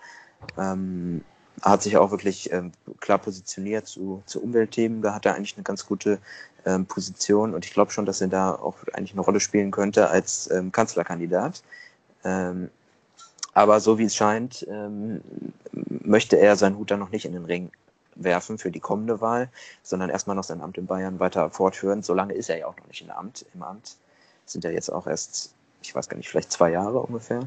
[0.57, 1.23] Ähm,
[1.61, 5.01] hat sich auch wirklich ähm, klar positioniert zu, zu Umweltthemen.
[5.01, 6.19] Da hat er eigentlich eine ganz gute
[6.65, 10.09] ähm, Position und ich glaube schon, dass er da auch eigentlich eine Rolle spielen könnte
[10.09, 11.63] als ähm, Kanzlerkandidat.
[12.23, 12.69] Ähm,
[13.53, 15.21] aber so wie es scheint, ähm,
[15.73, 17.71] möchte er seinen Hut da noch nicht in den Ring
[18.15, 19.49] werfen für die kommende Wahl,
[19.83, 22.03] sondern erstmal noch sein Amt in Bayern weiter fortführen.
[22.03, 23.97] Solange ist er ja auch noch nicht in Amt, im Amt.
[24.45, 27.41] Sind ja jetzt auch erst, ich weiß gar nicht, vielleicht zwei Jahre ungefähr.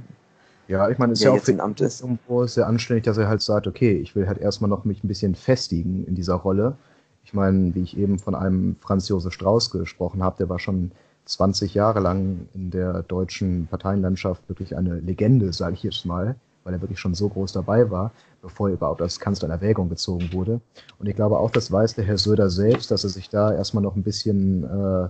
[0.68, 2.00] Ja, ich meine, es ist ja auch für Amt ist.
[2.00, 5.08] irgendwo sehr anständig, dass er halt sagt, okay, ich will halt erstmal noch mich ein
[5.08, 6.76] bisschen festigen in dieser Rolle.
[7.24, 10.92] Ich meine, wie ich eben von einem Franz Josef Strauß gesprochen habe, der war schon
[11.26, 16.74] 20 Jahre lang in der deutschen Parteienlandschaft wirklich eine Legende, sage ich jetzt mal weil
[16.74, 20.32] er wirklich schon so groß dabei war, bevor er überhaupt als Kanzler in Erwägung gezogen
[20.32, 20.60] wurde.
[20.98, 23.82] Und ich glaube auch, das weiß der Herr Söder selbst, dass er sich da erstmal
[23.82, 25.08] noch ein bisschen äh,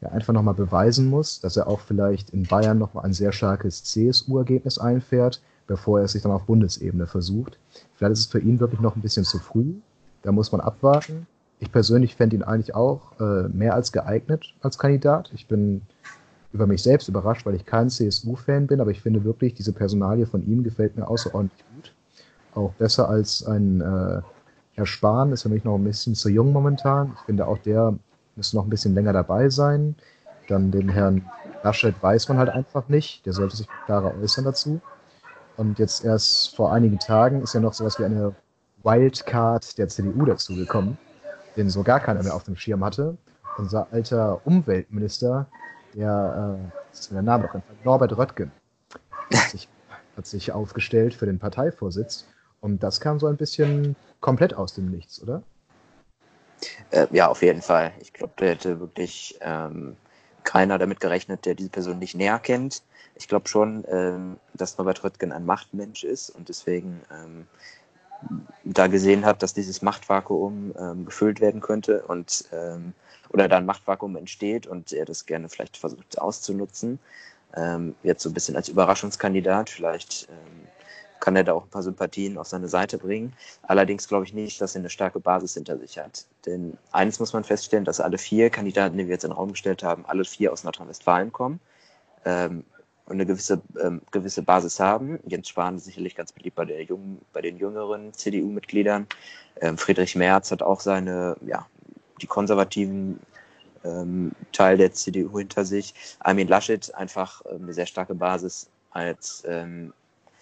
[0.00, 3.84] ja, einfach nochmal beweisen muss, dass er auch vielleicht in Bayern nochmal ein sehr starkes
[3.84, 7.58] CSU-Ergebnis einfährt, bevor er es sich dann auf Bundesebene versucht.
[7.94, 9.74] Vielleicht ist es für ihn wirklich noch ein bisschen zu früh.
[10.22, 11.26] Da muss man abwarten.
[11.60, 15.30] Ich persönlich fände ihn eigentlich auch äh, mehr als geeignet als Kandidat.
[15.34, 15.82] Ich bin
[16.52, 20.26] über mich selbst überrascht, weil ich kein CSU-Fan bin, aber ich finde wirklich, diese Personalie
[20.26, 21.92] von ihm gefällt mir außerordentlich gut.
[22.54, 24.22] Auch besser als ein äh,
[24.74, 27.12] Herr Spahn, ist für mich noch ein bisschen zu jung momentan.
[27.16, 27.98] Ich finde auch der
[28.38, 29.96] müsste noch ein bisschen länger dabei sein.
[30.48, 31.28] Dann den Herrn
[31.62, 33.26] Laschet weiß man halt einfach nicht.
[33.26, 34.80] Der sollte sich klarer äußern dazu.
[35.56, 38.34] Und jetzt erst vor einigen Tagen ist ja noch sowas wie eine
[38.84, 40.96] Wildcard der CDU dazugekommen,
[41.56, 43.18] den so gar keiner mehr auf dem Schirm hatte.
[43.58, 45.48] Unser alter Umweltminister,
[45.94, 48.52] der, äh, das ist der Name einfach, Norbert Röttgen,
[49.34, 49.68] hat sich,
[50.16, 52.26] hat sich aufgestellt für den Parteivorsitz.
[52.60, 55.42] Und das kam so ein bisschen komplett aus dem Nichts, oder?
[56.90, 57.92] Äh, ja, auf jeden Fall.
[58.00, 59.96] Ich glaube, da hätte wirklich ähm,
[60.42, 62.82] keiner damit gerechnet, der diese Person nicht näher kennt.
[63.14, 67.46] Ich glaube schon, ähm, dass Norbert Röttgen ein Machtmensch ist und deswegen ähm,
[68.64, 72.92] da gesehen hat, dass dieses Machtvakuum ähm, gefüllt werden könnte und ähm,
[73.30, 76.98] oder da ein Machtvakuum entsteht und er das gerne vielleicht versucht auszunutzen.
[77.54, 80.66] Ähm, jetzt so ein bisschen als Überraschungskandidat, vielleicht ähm,
[81.20, 83.34] kann er da auch ein paar Sympathien auf seine Seite bringen.
[83.62, 86.26] Allerdings glaube ich nicht, dass er eine starke Basis hinter sich hat.
[86.46, 89.52] Denn eines muss man feststellen, dass alle vier Kandidaten, die wir jetzt in den Raum
[89.52, 91.60] gestellt haben, alle vier aus Nordrhein-Westfalen kommen
[92.24, 92.64] ähm,
[93.08, 95.18] und eine gewisse, ähm, gewisse Basis haben.
[95.24, 99.06] Jens Spahn ist sicherlich ganz beliebt bei, der jungen, bei den jüngeren CDU-Mitgliedern.
[99.60, 101.66] Ähm, Friedrich Merz hat auch seine, ja,
[102.20, 103.18] die konservativen
[103.84, 105.94] ähm, Teil der CDU hinter sich.
[106.20, 109.92] Armin Laschet einfach ähm, eine sehr starke Basis als ähm,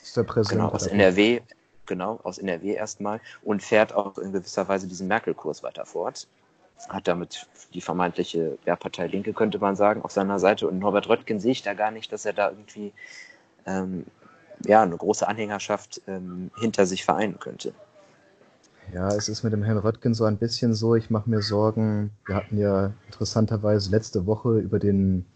[0.02, 0.62] ist der Präsident.
[0.62, 1.40] Genau, aus NRW,
[1.86, 6.26] genau, aus NRW erstmal und fährt auch in gewisser Weise diesen Merkel-Kurs weiter fort.
[6.88, 10.68] Hat damit die vermeintliche Wehrpartei Linke, könnte man sagen, auf seiner Seite.
[10.68, 12.92] Und Norbert Röttgen sehe ich da gar nicht, dass er da irgendwie
[13.66, 14.06] ähm,
[14.64, 17.72] ja, eine große Anhängerschaft ähm, hinter sich vereinen könnte.
[18.94, 22.12] Ja, es ist mit dem Herrn Röttgen so ein bisschen so, ich mache mir Sorgen.
[22.24, 25.26] Wir hatten ja interessanterweise letzte Woche über den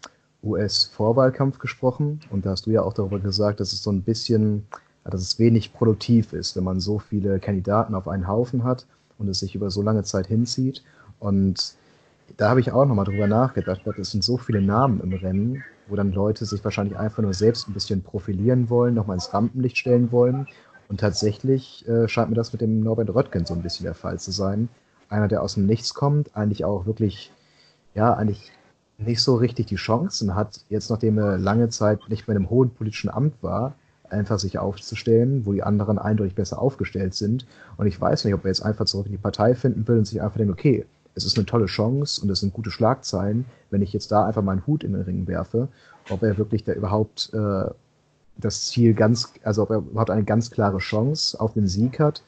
[0.43, 4.65] US-Vorwahlkampf gesprochen und da hast du ja auch darüber gesagt, dass es so ein bisschen,
[5.03, 8.87] dass es wenig produktiv ist, wenn man so viele Kandidaten auf einen Haufen hat
[9.19, 10.83] und es sich über so lange Zeit hinzieht.
[11.21, 11.75] Und
[12.37, 15.95] da habe ich auch nochmal drüber nachgedacht, es sind so viele Namen im Rennen, wo
[15.95, 20.11] dann Leute sich wahrscheinlich einfach nur selbst ein bisschen profilieren wollen, nochmal ins Rampenlicht stellen
[20.11, 20.47] wollen.
[20.89, 24.19] Und tatsächlich äh, scheint mir das mit dem Norbert Röttgen so ein bisschen der Fall
[24.19, 24.67] zu sein.
[25.09, 27.31] Einer, der aus dem Nichts kommt, eigentlich auch wirklich,
[27.93, 28.51] ja, eigentlich
[28.97, 32.49] nicht so richtig die Chancen hat, jetzt nachdem er lange Zeit nicht mehr in einem
[32.49, 33.75] hohen politischen Amt war,
[34.09, 37.45] einfach sich aufzustellen, wo die anderen eindeutig besser aufgestellt sind.
[37.77, 40.05] Und ich weiß nicht, ob er jetzt einfach zurück in die Partei finden will und
[40.05, 43.81] sich einfach denkt, okay, es ist eine tolle Chance und es sind gute Schlagzeilen, wenn
[43.81, 45.67] ich jetzt da einfach meinen Hut in den Ring werfe,
[46.09, 47.65] ob er wirklich da überhaupt äh,
[48.37, 52.23] das Ziel ganz, also ob er überhaupt eine ganz klare Chance auf den Sieg hat,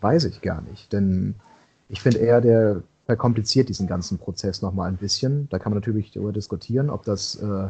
[0.00, 0.92] weiß ich gar nicht.
[0.92, 1.34] Denn
[1.88, 5.48] ich finde eher, der verkompliziert diesen ganzen Prozess nochmal ein bisschen.
[5.50, 7.68] Da kann man natürlich darüber diskutieren, ob das äh,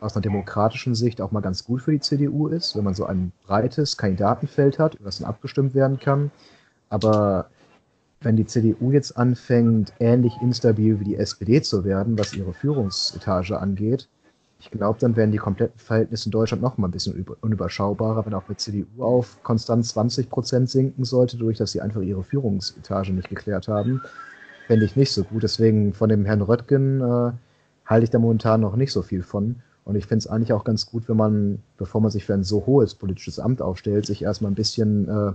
[0.00, 3.06] aus einer demokratischen Sicht auch mal ganz gut für die CDU ist, wenn man so
[3.06, 6.30] ein breites Kandidatenfeld hat, über das dann abgestimmt werden kann.
[6.90, 7.48] Aber
[8.20, 13.58] wenn die CDU jetzt anfängt, ähnlich instabil wie die SPD zu werden, was ihre Führungsetage
[13.58, 14.08] angeht,
[14.58, 18.34] ich glaube, dann werden die kompletten Verhältnisse in Deutschland noch mal ein bisschen unüberschaubarer, wenn
[18.34, 23.12] auch mit CDU auf konstant 20 Prozent sinken sollte, durch dass sie einfach ihre Führungsetage
[23.12, 24.00] nicht geklärt haben
[24.66, 25.42] fände ich nicht so gut.
[25.42, 27.32] Deswegen von dem Herrn Röttgen äh,
[27.86, 29.56] halte ich da momentan noch nicht so viel von.
[29.84, 32.42] Und ich finde es eigentlich auch ganz gut, wenn man, bevor man sich für ein
[32.42, 35.32] so hohes politisches Amt aufstellt, sich erstmal ein bisschen äh,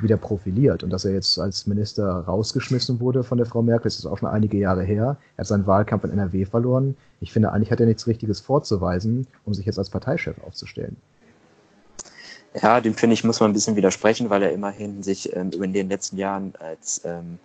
[0.00, 0.82] wieder profiliert.
[0.82, 4.18] Und dass er jetzt als Minister rausgeschmissen wurde von der Frau Merkel, das ist auch
[4.18, 5.16] schon einige Jahre her.
[5.36, 6.96] Er hat seinen Wahlkampf in NRW verloren.
[7.20, 10.96] Ich finde, eigentlich hat er nichts Richtiges vorzuweisen, um sich jetzt als Parteichef aufzustellen.
[12.54, 15.72] Ja, dem finde ich, muss man ein bisschen widersprechen, weil er immerhin sich ähm, in
[15.72, 17.38] den letzten Jahren als ähm,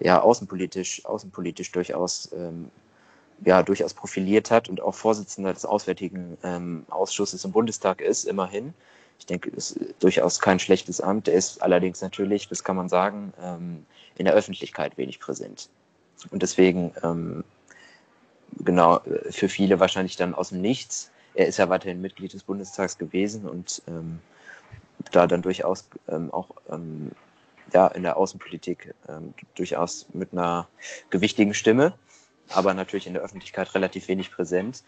[0.00, 2.70] ja, außenpolitisch, außenpolitisch durchaus, ähm,
[3.44, 8.72] ja, durchaus profiliert hat und auch Vorsitzender des Auswärtigen ähm, Ausschusses im Bundestag ist, immerhin.
[9.18, 11.28] Ich denke, das ist durchaus kein schlechtes Amt.
[11.28, 15.68] Er ist allerdings natürlich, das kann man sagen, ähm, in der Öffentlichkeit wenig präsent.
[16.30, 17.44] Und deswegen, ähm,
[18.64, 19.00] genau,
[19.30, 21.10] für viele wahrscheinlich dann aus dem Nichts.
[21.34, 24.20] Er ist ja weiterhin Mitglied des Bundestags gewesen und ähm,
[25.12, 25.88] da dann durchaus
[26.30, 26.48] auch
[27.72, 28.94] ja, in der Außenpolitik
[29.54, 30.66] durchaus mit einer
[31.10, 31.92] gewichtigen Stimme,
[32.48, 34.82] aber natürlich in der Öffentlichkeit relativ wenig präsent.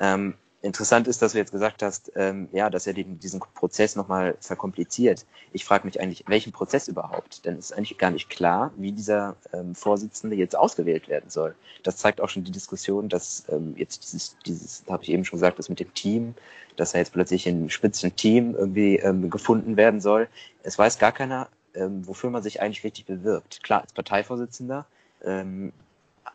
[0.00, 3.96] Ähm, Interessant ist, dass du jetzt gesagt hast, ähm, ja, dass er den, diesen Prozess
[3.96, 5.26] nochmal verkompliziert.
[5.52, 7.44] Ich frage mich eigentlich, welchen Prozess überhaupt?
[7.44, 11.54] Denn es ist eigentlich gar nicht klar, wie dieser ähm, Vorsitzende jetzt ausgewählt werden soll.
[11.82, 15.36] Das zeigt auch schon die Diskussion, dass ähm, jetzt dieses, dieses, habe ich eben schon
[15.36, 16.34] gesagt, das mit dem Team,
[16.76, 20.28] dass er jetzt plötzlich in spitzen Team irgendwie ähm, gefunden werden soll.
[20.62, 23.62] Es weiß gar keiner, ähm, wofür man sich eigentlich richtig bewirbt.
[23.62, 24.86] Klar, als Parteivorsitzender,
[25.26, 25.74] ähm,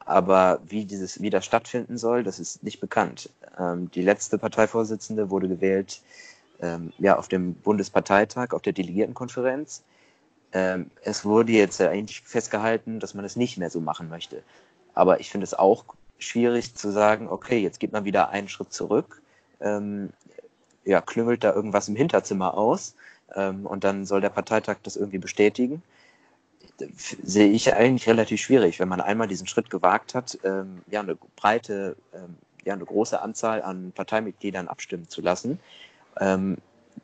[0.09, 3.29] aber wie, dieses, wie das stattfinden soll, das ist nicht bekannt.
[3.59, 6.01] Ähm, die letzte Parteivorsitzende wurde gewählt
[6.61, 9.83] ähm, ja, auf dem Bundesparteitag, auf der Delegiertenkonferenz.
[10.51, 14.41] Ähm, es wurde jetzt eigentlich festgehalten, dass man es nicht mehr so machen möchte.
[14.95, 15.85] Aber ich finde es auch
[16.17, 19.21] schwierig zu sagen, okay, jetzt geht man wieder einen Schritt zurück,
[19.61, 20.09] ähm,
[20.85, 22.95] ja, klüngelt da irgendwas im Hinterzimmer aus
[23.35, 25.83] ähm, und dann soll der Parteitag das irgendwie bestätigen
[27.23, 31.17] sehe ich eigentlich relativ schwierig, wenn man einmal diesen Schritt gewagt hat, ähm, ja, eine
[31.35, 35.59] breite, ähm, ja, eine große Anzahl an Parteimitgliedern abstimmen zu lassen,
[36.19, 36.57] ähm,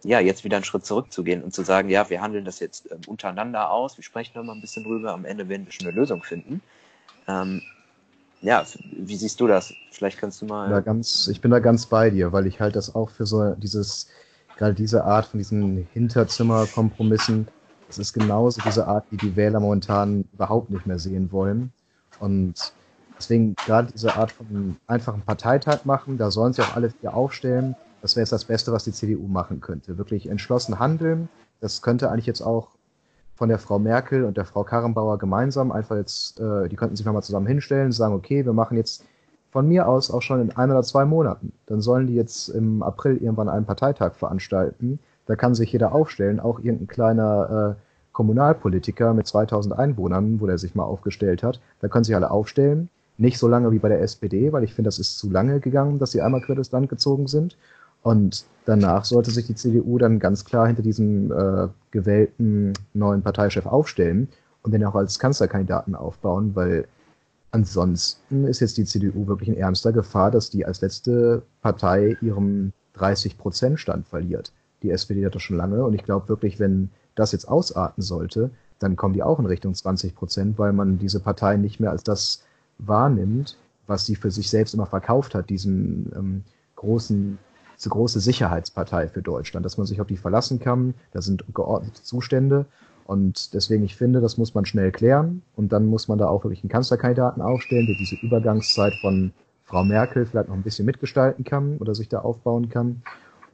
[0.04, 3.02] ja, jetzt wieder einen Schritt zurückzugehen und zu sagen, ja, wir handeln das jetzt ähm,
[3.08, 5.96] untereinander aus, wir sprechen noch mal ein bisschen drüber, am Ende werden wir schon eine
[5.96, 6.62] Lösung finden.
[7.28, 7.62] Ähm,
[8.42, 9.74] ja, wie siehst du das?
[9.92, 10.70] Vielleicht kannst du mal.
[10.70, 13.56] Ja, ganz, ich bin da ganz bei dir, weil ich halt das auch für so
[13.56, 14.08] dieses,
[14.58, 17.48] gerade diese Art von diesen Hinterzimmerkompromissen
[17.90, 21.72] es ist genauso diese Art, die die Wähler momentan überhaupt nicht mehr sehen wollen.
[22.20, 22.74] Und
[23.18, 27.76] deswegen gerade diese Art von einfachen Parteitag machen, da sollen sie auch alle vier aufstellen.
[28.02, 29.98] Das wäre jetzt das Beste, was die CDU machen könnte.
[29.98, 31.30] Wirklich entschlossen handeln.
[31.60, 32.70] Das könnte eigentlich jetzt auch
[33.36, 37.06] von der Frau Merkel und der Frau Karrenbauer gemeinsam einfach jetzt, äh, die könnten sich
[37.06, 39.04] nochmal zusammen hinstellen und sagen, okay, wir machen jetzt
[39.52, 41.52] von mir aus auch schon in ein oder zwei Monaten.
[41.66, 46.40] Dann sollen die jetzt im April irgendwann einen Parteitag veranstalten da kann sich jeder aufstellen,
[46.40, 47.82] auch irgendein kleiner äh,
[48.14, 51.60] Kommunalpolitiker mit 2000 Einwohnern, wo der sich mal aufgestellt hat.
[51.82, 52.90] Da können sich alle aufstellen.
[53.18, 56.00] Nicht so lange wie bei der SPD, weil ich finde, das ist zu lange gegangen,
[56.00, 57.58] dass sie einmal quer durchs Land gezogen sind.
[58.04, 63.66] Und danach sollte sich die CDU dann ganz klar hinter diesem äh, gewählten neuen Parteichef
[63.66, 64.30] aufstellen
[64.62, 66.88] und den auch als Kanzlerkandidaten aufbauen, weil
[67.52, 72.74] ansonsten ist jetzt die CDU wirklich in ernster Gefahr, dass die als letzte Partei ihren
[72.96, 74.52] 30-Prozent-Stand verliert
[74.86, 75.84] die SPD hat das schon lange.
[75.84, 79.74] Und ich glaube wirklich, wenn das jetzt ausarten sollte, dann kommen die auch in Richtung
[79.74, 82.44] 20 Prozent, weil man diese Partei nicht mehr als das
[82.78, 86.44] wahrnimmt, was sie für sich selbst immer verkauft hat, diesen ähm,
[86.76, 87.38] großen,
[87.78, 90.94] diese große Sicherheitspartei für Deutschland, dass man sich auf die verlassen kann.
[91.12, 92.66] Da sind geordnete Zustände.
[93.06, 95.42] Und deswegen, ich finde, das muss man schnell klären.
[95.56, 99.32] Und dann muss man da auch wirklich einen Kanzlerkandidaten aufstellen, der diese Übergangszeit von
[99.64, 103.04] Frau Merkel vielleicht noch ein bisschen mitgestalten kann oder sich da aufbauen kann.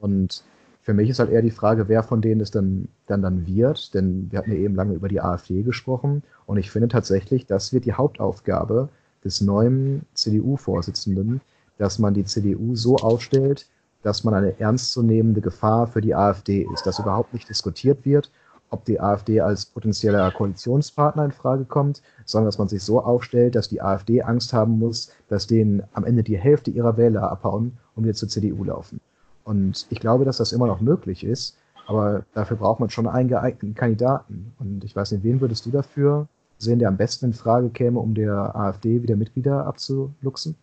[0.00, 0.42] Und
[0.82, 3.94] für mich ist halt eher die Frage, wer von denen es dann, dann dann wird,
[3.94, 7.72] denn wir hatten ja eben lange über die AfD gesprochen und ich finde tatsächlich, das
[7.72, 8.88] wird die Hauptaufgabe
[9.24, 11.40] des neuen CDU-Vorsitzenden,
[11.78, 13.68] dass man die CDU so aufstellt,
[14.02, 18.32] dass man eine ernstzunehmende Gefahr für die AfD ist, dass überhaupt nicht diskutiert wird,
[18.70, 23.54] ob die AfD als potenzieller Koalitionspartner in Frage kommt, sondern dass man sich so aufstellt,
[23.54, 27.78] dass die AfD Angst haben muss, dass denen am Ende die Hälfte ihrer Wähler abhauen
[27.94, 29.00] und wieder zur CDU laufen.
[29.44, 33.28] Und ich glaube, dass das immer noch möglich ist, aber dafür braucht man schon einen
[33.28, 34.52] geeigneten Kandidaten.
[34.58, 36.28] Und ich weiß nicht, wen würdest du dafür
[36.58, 40.56] sehen, der am besten in Frage käme, um der AfD wieder Mitglieder abzuluxen?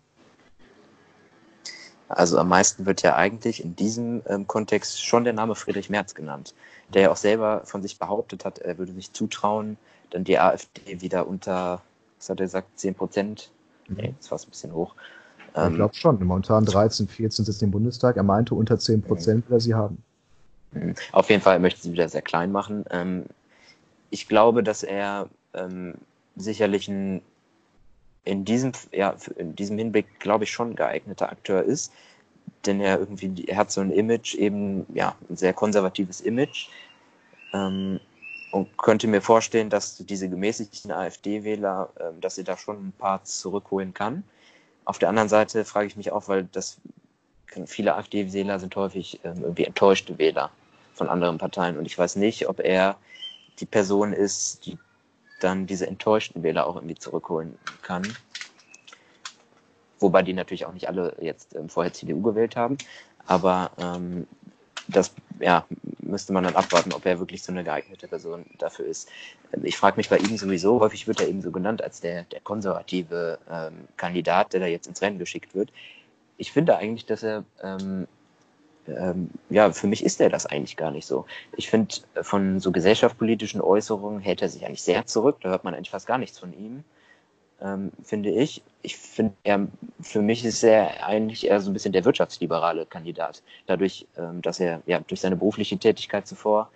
[2.08, 6.16] Also am meisten wird ja eigentlich in diesem ähm, Kontext schon der Name Friedrich Merz
[6.16, 6.56] genannt,
[6.92, 9.78] der ja auch selber von sich behauptet hat, er würde sich zutrauen,
[10.10, 11.84] dann die AfD wieder unter,
[12.18, 13.52] was hat er gesagt, 10 Prozent,
[13.88, 13.96] mhm.
[13.98, 14.96] nee, das war ein bisschen hoch,
[15.56, 16.24] ähm, ich glaube schon.
[16.24, 18.18] Momentan 13, 14 sitzen im Bundestag.
[18.18, 20.02] Er meinte, unter 10 Prozent will er sie haben.
[20.72, 20.96] Mhm.
[21.12, 22.86] Auf jeden Fall möchte sie wieder sehr klein machen.
[22.92, 23.26] Ähm,
[24.10, 25.96] ich glaube, dass er ähm,
[26.36, 27.22] sicherlich ein,
[28.24, 31.92] in, diesem, ja, in diesem Hinblick, glaube ich, schon geeigneter Akteur ist.
[32.66, 36.70] Denn er irgendwie, er hat so ein Image, eben, ja, ein sehr konservatives Image.
[37.54, 38.00] Ähm,
[38.52, 43.24] und könnte mir vorstellen, dass diese gemäßigten AfD-Wähler, ähm, dass sie da schon ein paar
[43.24, 44.24] zurückholen kann.
[44.90, 46.80] Auf der anderen Seite frage ich mich auch, weil das
[47.68, 50.50] viele AfD-Wähler sind häufig ähm, irgendwie enttäuschte Wähler
[50.96, 51.78] von anderen Parteien.
[51.78, 52.96] Und ich weiß nicht, ob er
[53.60, 54.80] die Person ist, die
[55.42, 58.02] dann diese enttäuschten Wähler auch irgendwie zurückholen kann.
[60.00, 62.80] Wobei die natürlich auch nicht alle jetzt ähm, vorher CDU gewählt haben.
[63.28, 64.26] Aber ähm,
[64.90, 65.66] das ja,
[66.00, 69.10] müsste man dann abwarten, ob er wirklich so eine geeignete Person dafür ist.
[69.64, 72.42] Ich frage mich bei ihm sowieso, häufig wird er eben so genannt als der, der
[72.42, 75.72] konservative ähm, Kandidat, der da jetzt ins Rennen geschickt wird.
[76.38, 78.08] Ich finde eigentlich, dass er, ähm,
[78.88, 81.26] ähm, ja, für mich ist er das eigentlich gar nicht so.
[81.56, 85.74] Ich finde, von so gesellschaftspolitischen Äußerungen hält er sich eigentlich sehr zurück, da hört man
[85.74, 86.84] eigentlich fast gar nichts von ihm.
[87.62, 88.62] Ähm, finde ich.
[88.82, 89.36] Ich finde,
[90.02, 93.44] für mich ist er eigentlich eher so ein bisschen der wirtschaftsliberale Kandidat.
[93.66, 96.70] Dadurch, ähm, dass er ja durch seine berufliche Tätigkeit zuvor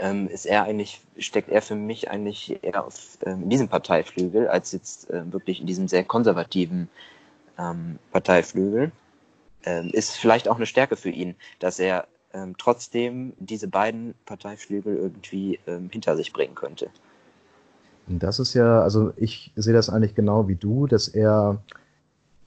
[0.00, 4.72] ähm, ist er eigentlich, steckt er für mich eigentlich eher auf ähm, diesem Parteiflügel, als
[4.72, 6.88] jetzt äh, wirklich in diesem sehr konservativen
[7.58, 8.92] ähm, Parteiflügel.
[9.64, 14.96] Ähm, ist vielleicht auch eine Stärke für ihn, dass er ähm, trotzdem diese beiden Parteiflügel
[14.96, 16.88] irgendwie ähm, hinter sich bringen könnte.
[18.18, 21.62] Das ist ja, also ich sehe das eigentlich genau wie du, dass er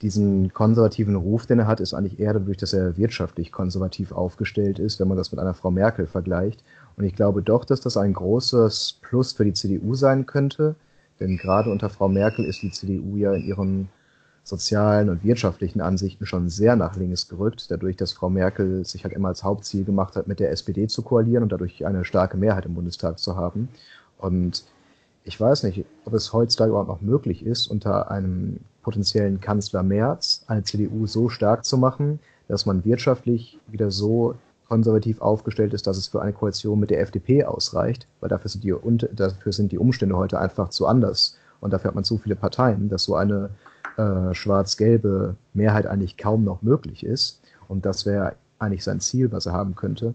[0.02, 4.78] diesen konservativen Ruf, den er hat, ist eigentlich eher dadurch, dass er wirtschaftlich konservativ aufgestellt
[4.78, 6.62] ist, wenn man das mit einer Frau Merkel vergleicht.
[6.96, 10.74] Und ich glaube doch, dass das ein großes Plus für die CDU sein könnte,
[11.20, 13.88] denn gerade unter Frau Merkel ist die CDU ja in ihren
[14.42, 19.14] sozialen und wirtschaftlichen Ansichten schon sehr nach links gerückt, dadurch, dass Frau Merkel sich halt
[19.14, 22.66] immer als Hauptziel gemacht hat, mit der SPD zu koalieren und dadurch eine starke Mehrheit
[22.66, 23.70] im Bundestag zu haben.
[24.18, 24.64] Und
[25.24, 30.44] ich weiß nicht, ob es heutzutage überhaupt noch möglich ist, unter einem potenziellen Kanzler Merz
[30.46, 34.34] eine CDU so stark zu machen, dass man wirtschaftlich wieder so
[34.68, 38.64] konservativ aufgestellt ist, dass es für eine Koalition mit der FDP ausreicht, weil dafür sind
[38.64, 38.74] die,
[39.12, 42.88] dafür sind die Umstände heute einfach zu anders und dafür hat man zu viele Parteien,
[42.88, 43.50] dass so eine
[43.96, 47.40] äh, schwarz-gelbe Mehrheit eigentlich kaum noch möglich ist.
[47.68, 50.14] Und das wäre eigentlich sein Ziel, was er haben könnte.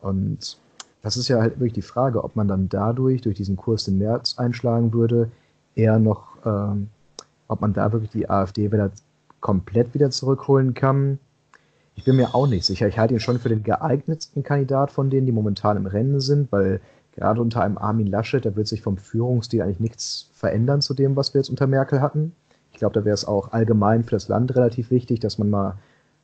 [0.00, 0.58] Und
[1.02, 3.98] das ist ja halt wirklich die Frage, ob man dann dadurch, durch diesen Kurs den
[3.98, 5.30] März einschlagen würde,
[5.74, 6.88] eher noch, ähm,
[7.46, 8.90] ob man da wirklich die AfD wieder
[9.40, 11.18] komplett wieder zurückholen kann.
[11.94, 12.88] Ich bin mir auch nicht sicher.
[12.88, 16.50] Ich halte ihn schon für den geeignetsten Kandidat von denen, die momentan im Rennen sind,
[16.52, 16.80] weil
[17.12, 21.16] gerade unter einem Armin Laschet, da wird sich vom Führungsstil eigentlich nichts verändern zu dem,
[21.16, 22.32] was wir jetzt unter Merkel hatten.
[22.72, 25.78] Ich glaube, da wäre es auch allgemein für das Land relativ wichtig, dass man mal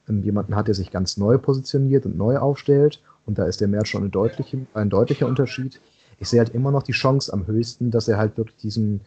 [0.09, 3.03] ähm, jemanden hat, der sich ganz neu positioniert und neu aufstellt.
[3.27, 5.81] Und da ist der März schon eine deutliche, ein deutlicher Unterschied.
[6.19, 9.01] Ich sehe halt immer noch die Chance am höchsten, dass er halt wirklich diesen,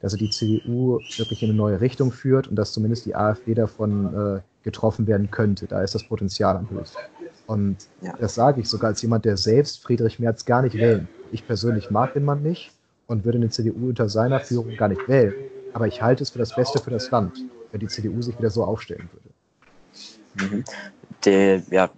[0.00, 3.54] dass er die CDU wirklich in eine neue Richtung führt und dass zumindest die AfD
[3.54, 5.66] davon äh, getroffen werden könnte.
[5.66, 6.98] Da ist das Potenzial am höchsten.
[7.46, 8.14] Und ja.
[8.18, 11.08] das sage ich sogar als jemand, der selbst Friedrich Merz gar nicht wählen.
[11.30, 12.72] Ich persönlich mag den Mann nicht
[13.06, 15.34] und würde eine CDU unter seiner Führung gar nicht wählen.
[15.74, 18.50] Aber ich halte es für das Beste für das Land, wenn die CDU sich wieder
[18.50, 20.54] so aufstellen würde.
[20.54, 20.64] Mhm.
[21.24, 21.90] Der, ja,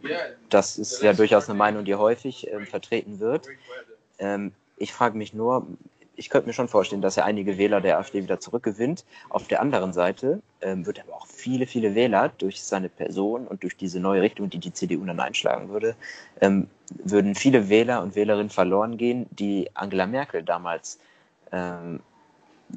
[0.50, 3.48] das ist ja durchaus eine Meinung, die häufig ähm, vertreten wird.
[4.18, 5.66] Ähm, ich frage mich nur,
[6.16, 9.04] ich könnte mir schon vorstellen, dass er einige Wähler der AfD wieder zurückgewinnt.
[9.28, 13.46] Auf der anderen Seite ähm, wird er aber auch viele, viele Wähler durch seine Person
[13.46, 15.94] und durch diese neue Richtung, die die CDU dann einschlagen würde,
[16.40, 20.98] ähm, würden viele Wähler und Wählerinnen verloren gehen, die Angela Merkel damals
[21.52, 22.00] ähm,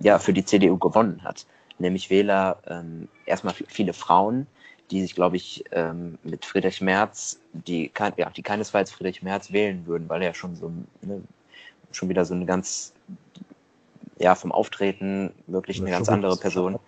[0.01, 1.45] ja, für die CDU gewonnen hat.
[1.77, 4.47] Nämlich Wähler, ähm, erstmal viele Frauen,
[4.91, 9.51] die sich, glaube ich, ähm, mit Friedrich Merz, die, kein, ja, die keinesfalls Friedrich Merz
[9.51, 10.71] wählen würden, weil er schon so
[11.01, 11.21] ne,
[11.91, 12.93] schon wieder so eine ganz,
[14.17, 16.79] ja, vom Auftreten wirklich eine ganz andere Person.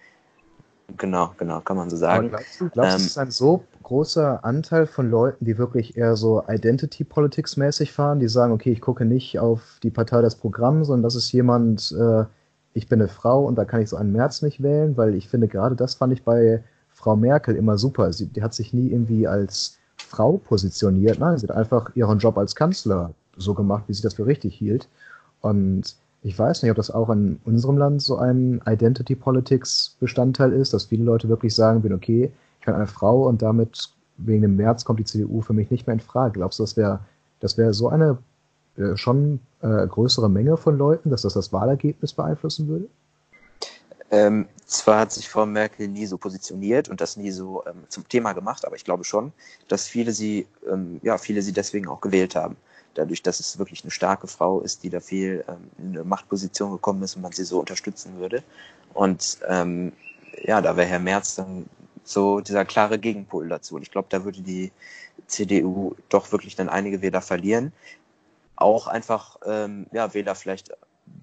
[0.98, 2.28] Genau, genau, kann man so sagen.
[2.28, 5.98] Aber glaubst du, glaubst, ähm, es ist ein so großer Anteil von Leuten, die wirklich
[5.98, 10.22] eher so Identity Politics mäßig fahren, die sagen, okay, ich gucke nicht auf die Partei
[10.22, 12.26] das Programm, sondern das ist jemand, äh,
[12.74, 15.30] ich bin eine Frau und da kann ich so einen März nicht wählen, weil ich
[15.30, 16.64] finde, gerade das fand ich bei
[17.02, 18.14] Frau Merkel immer super.
[18.14, 21.20] Sie, die hat sich nie irgendwie als Frau positioniert.
[21.20, 24.56] Nein, sie hat einfach ihren Job als Kanzler so gemacht, wie sie das für richtig
[24.56, 24.88] hielt.
[25.42, 30.54] Und ich weiß nicht, ob das auch in unserem Land so ein Identity Politics Bestandteil
[30.54, 34.44] ist, dass viele Leute wirklich sagen, bin okay, ich bin eine Frau und damit wegen
[34.44, 36.34] dem März kommt die CDU für mich nicht mehr in Frage.
[36.34, 37.00] Glaubst du, das wäre
[37.40, 38.20] das wäre so eine
[38.78, 42.86] äh, schon äh, größere Menge von Leuten, dass das das Wahlergebnis beeinflussen würde?
[44.12, 48.08] Ähm, zwar hat sich Frau Merkel nie so positioniert und das nie so ähm, zum
[48.08, 49.32] Thema gemacht, aber ich glaube schon,
[49.70, 52.58] dass viele sie, ähm, ja, viele sie deswegen auch gewählt haben.
[52.94, 56.72] Dadurch, dass es wirklich eine starke Frau ist, die da viel ähm, in eine Machtposition
[56.72, 58.44] gekommen ist und man sie so unterstützen würde.
[58.94, 59.94] Und ähm,
[60.44, 61.66] ja, da wäre Herr Merz dann
[62.04, 63.76] so dieser klare Gegenpol dazu.
[63.76, 64.74] Und ich glaube, da würde die
[65.28, 67.72] CDU doch wirklich dann einige Wähler verlieren
[68.62, 70.72] auch einfach ähm, ja, Wähler vielleicht,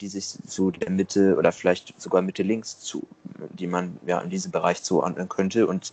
[0.00, 3.06] die sich so der Mitte oder vielleicht sogar Mitte links zu,
[3.50, 5.92] die man ja in diesem Bereich zuordnen könnte und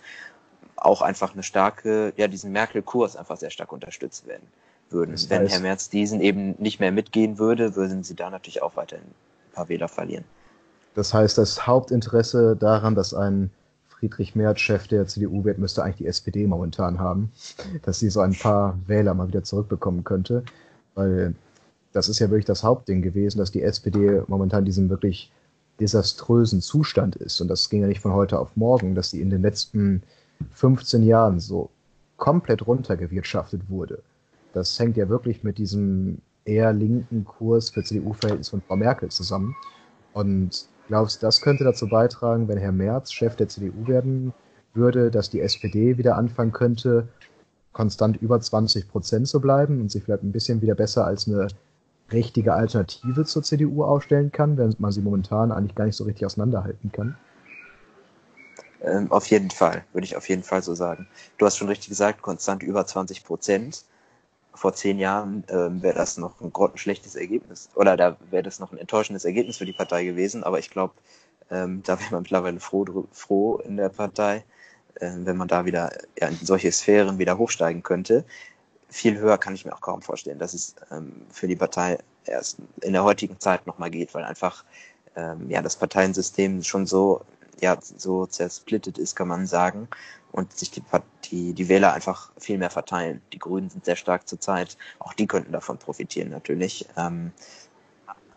[0.76, 4.48] auch einfach eine starke, ja, diesen Merkel-Kurs einfach sehr stark unterstützt werden
[4.90, 5.12] würden.
[5.12, 8.62] Das heißt, Wenn Herr Merz diesen eben nicht mehr mitgehen würde, würden sie da natürlich
[8.62, 10.26] auch weiterhin ein paar Wähler verlieren.
[10.94, 13.52] Das heißt, das Hauptinteresse daran, dass ein
[13.90, 17.32] Friedrich Merz Chef der CDU wird, müsste eigentlich die SPD momentan haben,
[17.84, 20.44] dass sie so ein paar Wähler mal wieder zurückbekommen könnte.
[20.94, 21.36] Weil
[21.96, 25.32] das ist ja wirklich das Hauptding gewesen, dass die SPD momentan in diesem wirklich
[25.80, 27.42] desaströsen Zustand ist.
[27.42, 30.04] Und das ging ja nicht von heute auf morgen, dass sie in den letzten
[30.52, 31.70] 15 Jahren so
[32.18, 34.02] komplett runtergewirtschaftet wurde.
[34.54, 39.56] Das hängt ja wirklich mit diesem eher linken Kurs für CDU-Verhältnis von Frau Merkel zusammen.
[40.14, 44.34] Und Glaubst du, das könnte dazu beitragen, wenn Herr Merz Chef der CDU werden
[44.74, 47.08] würde, dass die SPD wieder anfangen könnte,
[47.74, 51.48] konstant über 20 Prozent zu bleiben und sich vielleicht ein bisschen wieder besser als eine
[52.12, 56.26] richtige Alternative zur CDU aufstellen kann, während man sie momentan eigentlich gar nicht so richtig
[56.26, 57.18] auseinanderhalten kann?
[58.86, 61.08] Ähm, auf jeden Fall, würde ich auf jeden Fall so sagen.
[61.38, 63.84] Du hast schon richtig gesagt, konstant über 20 Prozent.
[64.54, 68.72] Vor zehn Jahren ähm, wäre das noch ein grottenschlechtes Ergebnis oder da wäre das noch
[68.72, 70.44] ein enttäuschendes Ergebnis für die Partei gewesen.
[70.44, 70.94] Aber ich glaube,
[71.50, 74.46] ähm, da wäre man mittlerweile froh, froh in der Partei,
[74.96, 78.24] äh, wenn man da wieder ja, in solche Sphären wieder hochsteigen könnte.
[78.90, 82.58] Viel höher kann ich mir auch kaum vorstellen, dass es ähm, für die Partei erst
[82.82, 84.64] in der heutigen Zeit nochmal geht, weil einfach
[85.16, 87.22] ähm, ja, das Parteiensystem schon so
[87.62, 89.88] ja so zersplittet ist, kann man sagen,
[90.32, 90.84] und sich die,
[91.32, 93.22] die, die Wähler einfach viel mehr verteilen.
[93.32, 96.86] Die Grünen sind sehr stark zurzeit, auch die könnten davon profitieren natürlich.
[96.98, 97.32] Ähm,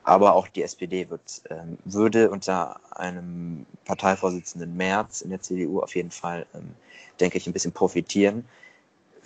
[0.05, 5.95] aber auch die SPD wird, ähm, würde unter einem Parteivorsitzenden März in der CDU auf
[5.97, 6.75] jeden Fall, ähm,
[7.21, 8.47] denke ich, ein bisschen profitieren.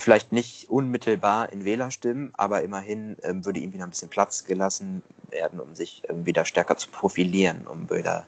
[0.03, 5.00] Vielleicht nicht unmittelbar in Wählerstimmen, aber immerhin ähm, würde ihm wieder ein bisschen Platz gelassen
[5.30, 8.26] werden, um sich ähm, wieder stärker zu profilieren, um wieder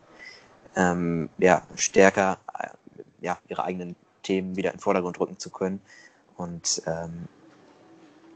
[0.76, 2.68] ähm, ja, stärker äh,
[3.22, 5.80] ja, ihre eigenen Themen wieder in den Vordergrund rücken zu können
[6.36, 7.26] und ähm,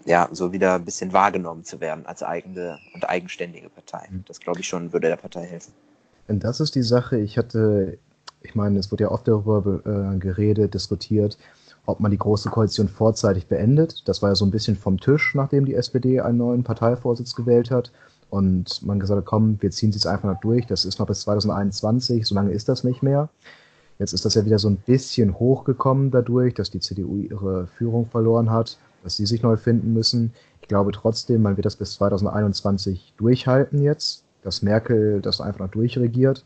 [0.05, 4.09] ja, so wieder ein bisschen wahrgenommen zu werden als eigene und eigenständige Partei.
[4.11, 4.25] Mhm.
[4.27, 5.73] Das glaube ich schon würde der Partei helfen.
[6.27, 7.19] Und das ist die Sache.
[7.19, 7.99] Ich hatte,
[8.43, 11.39] ich meine, es wurde ja oft darüber äh, geredet, diskutiert,
[11.89, 14.07] ob man die Große Koalition vorzeitig beendet.
[14.07, 17.71] Das war ja so ein bisschen vom Tisch, nachdem die SPD einen neuen Parteivorsitz gewählt
[17.71, 17.93] hat
[18.29, 21.07] und man gesagt hat, komm, wir ziehen es jetzt einfach noch durch, das ist noch
[21.07, 23.31] bis 2021, so lange ist das nicht mehr.
[23.99, 28.05] Jetzt ist das ja wieder so ein bisschen hochgekommen dadurch, dass die CDU ihre Führung
[28.05, 30.35] verloren hat, dass sie sich neu finden müssen.
[30.61, 35.71] Ich glaube trotzdem, man wird das bis 2021 durchhalten jetzt, dass Merkel das einfach noch
[35.71, 36.45] durchregiert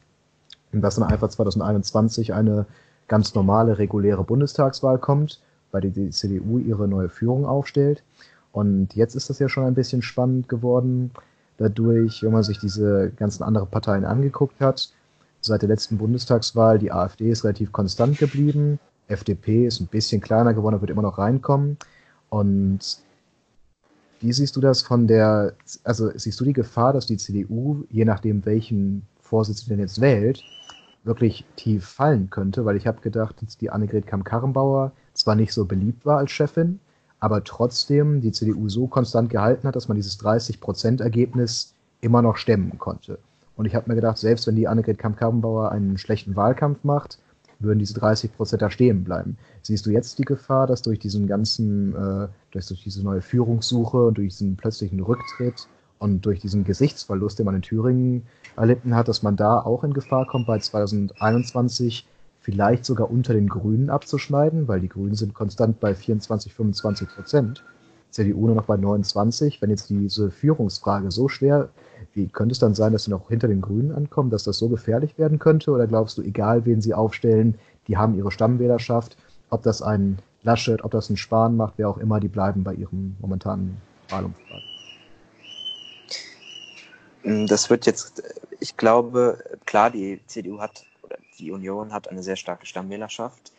[0.72, 2.66] und dass dann einfach 2021 eine
[3.08, 5.40] ganz normale, reguläre Bundestagswahl kommt,
[5.72, 8.02] der die CDU ihre neue Führung aufstellt.
[8.52, 11.10] Und jetzt ist das ja schon ein bisschen spannend geworden
[11.56, 14.92] dadurch, wenn man sich diese ganzen anderen Parteien angeguckt hat.
[15.40, 18.78] Seit der letzten Bundestagswahl, die AfD ist relativ konstant geblieben,
[19.08, 21.76] FDP ist ein bisschen kleiner geworden, wird immer noch reinkommen.
[22.28, 22.80] Und
[24.20, 28.04] wie siehst du das von der, also siehst du die Gefahr, dass die CDU, je
[28.04, 30.42] nachdem welchen Vorsitz sie denn jetzt wählt,
[31.04, 32.64] wirklich tief fallen könnte?
[32.64, 36.80] Weil ich habe gedacht, dass die Annegret Kamm-Karrenbauer zwar nicht so beliebt war als Chefin,
[37.20, 42.78] aber trotzdem die CDU so konstant gehalten hat, dass man dieses 30-Prozent-Ergebnis immer noch stemmen
[42.78, 43.18] konnte.
[43.56, 47.18] Und ich habe mir gedacht, selbst wenn die Annegret Kamp-Karrenbauer einen schlechten Wahlkampf macht,
[47.60, 49.36] würden diese 30 Prozent da stehen bleiben.
[49.62, 54.06] Siehst du jetzt die Gefahr, dass durch diesen ganzen, äh, durch, durch diese neue Führungssuche
[54.06, 55.68] und durch diesen plötzlichen Rücktritt
[56.02, 58.24] und durch diesen Gesichtsverlust, den man in Thüringen
[58.56, 62.06] erlitten hat, dass man da auch in Gefahr kommt, bei 2021
[62.40, 67.64] vielleicht sogar unter den Grünen abzuschneiden, weil die Grünen sind konstant bei 24, 25 Prozent.
[68.10, 69.62] CDU nur noch bei 29.
[69.62, 71.68] Wenn jetzt diese Führungsfrage so schwer,
[72.14, 74.68] wie könnte es dann sein, dass sie noch hinter den Grünen ankommen, dass das so
[74.68, 75.70] gefährlich werden könnte?
[75.70, 77.54] Oder glaubst du, egal wen sie aufstellen,
[77.86, 79.16] die haben ihre Stammwählerschaft,
[79.50, 82.74] ob das ein Laschet, ob das ein Spahn macht, wer auch immer, die bleiben bei
[82.74, 83.76] ihrem momentanen
[84.10, 84.71] Wahlumfrage?
[87.24, 88.22] Das wird jetzt,
[88.58, 90.84] ich glaube, klar, die CDU hat
[91.38, 93.52] die Union hat eine sehr starke Stammwählerschaft.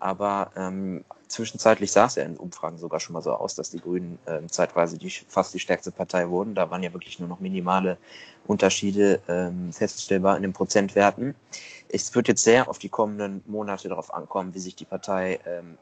[0.00, 3.80] Aber ähm, zwischenzeitlich sah es ja in Umfragen sogar schon mal so aus, dass die
[3.80, 6.54] Grünen ähm, zeitweise die, fast die stärkste Partei wurden.
[6.54, 7.98] Da waren ja wirklich nur noch minimale
[8.46, 11.34] Unterschiede ähm, feststellbar in den Prozentwerten.
[11.88, 15.76] Es wird jetzt sehr auf die kommenden Monate darauf ankommen, wie sich die Partei ähm,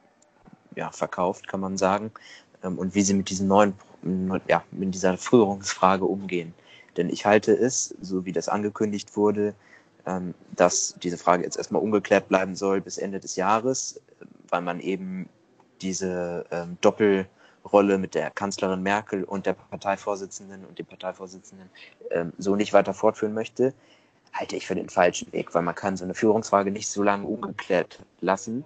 [0.74, 2.10] ja, verkauft, kann man sagen,
[2.64, 3.74] ähm, und wie sie mit diesen neuen,
[4.48, 6.54] ja, mit dieser Führungsfrage umgehen.
[6.96, 9.54] Denn ich halte es, so wie das angekündigt wurde,
[10.06, 14.00] ähm, dass diese Frage jetzt erstmal ungeklärt bleiben soll bis Ende des Jahres,
[14.48, 15.28] weil man eben
[15.82, 21.68] diese ähm, Doppelrolle mit der Kanzlerin Merkel und der Parteivorsitzenden und dem Parteivorsitzenden
[22.10, 23.74] ähm, so nicht weiter fortführen möchte,
[24.32, 27.26] halte ich für den falschen Weg, weil man kann so eine Führungsfrage nicht so lange
[27.26, 28.64] ungeklärt lassen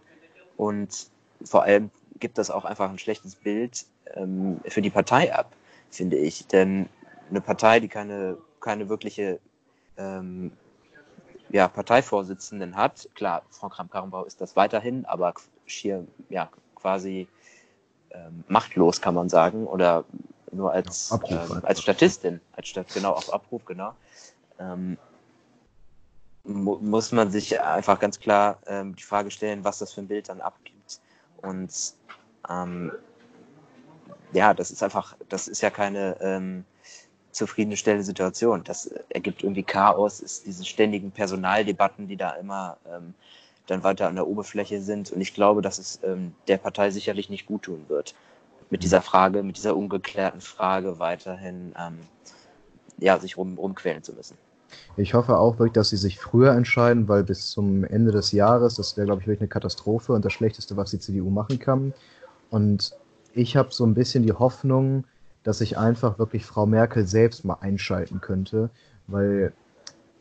[0.57, 1.11] und
[1.45, 3.87] vor allem gibt das auch einfach ein schlechtes Bild
[4.67, 5.53] für die Partei ab,
[5.91, 6.47] finde ich.
[6.49, 6.89] Denn
[7.31, 9.41] eine Partei, die keine, keine wirkliche
[9.97, 10.53] ähm,
[11.51, 13.09] ja, Parteivorsitzenden hat.
[13.15, 15.35] Klar, Frau Kramp-Karrenbauer ist das weiterhin, aber
[15.67, 17.29] schier ja, quasi
[18.11, 20.05] ähm, machtlos, kann man sagen, oder
[20.53, 23.95] nur als, Abruf, ähm, als Statistin, als Stat genau auf Abruf, genau.
[24.59, 24.99] Ähm,
[26.45, 30.09] mu muss man sich einfach ganz klar ähm, die Frage stellen, was das für ein
[30.09, 31.01] Bild dann abgibt.
[31.43, 31.95] Und
[32.49, 32.93] ähm,
[34.33, 36.65] ja, das ist einfach, das ist ja keine, ähm,
[37.33, 38.63] zufriedenstellende Situation.
[38.65, 43.15] Das ergibt irgendwie Chaos, ist diese ständigen Personaldebatten, die da immer ähm,
[43.67, 45.13] dann weiter an der Oberfläche sind.
[45.13, 48.15] Und ich glaube, dass es ähm, der Partei sicherlich nicht gut tun wird,
[48.71, 51.99] mit dieser Frage, mit dieser ungeklärten Frage weiterhin ähm,
[52.99, 54.37] ja, sich rum, rumquälen zu müssen.
[54.97, 58.77] Ich hoffe auch wirklich, dass sie sich früher entscheiden, weil bis zum Ende des Jahres,
[58.77, 61.93] das wäre, glaube ich, wirklich eine Katastrophe und das Schlechteste, was die CDU machen kann.
[62.51, 62.93] Und
[63.33, 65.05] ich habe so ein bisschen die Hoffnung,
[65.43, 68.71] dass sich einfach wirklich Frau Merkel selbst mal einschalten könnte,
[69.07, 69.53] weil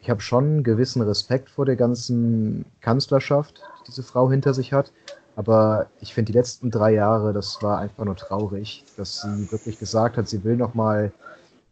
[0.01, 4.71] ich habe schon einen gewissen Respekt vor der ganzen Kanzlerschaft, die diese Frau hinter sich
[4.71, 4.91] hat.
[5.35, 9.79] Aber ich finde, die letzten drei Jahre, das war einfach nur traurig, dass sie wirklich
[9.79, 11.11] gesagt hat, sie will noch mal,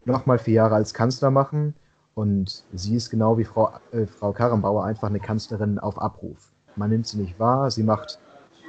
[0.05, 1.73] noch mal vier Jahre als Kanzler machen.
[2.15, 6.51] Und sie ist genau wie Frau, äh, Frau Karrenbauer einfach eine Kanzlerin auf Abruf.
[6.75, 8.19] Man nimmt sie nicht wahr, sie macht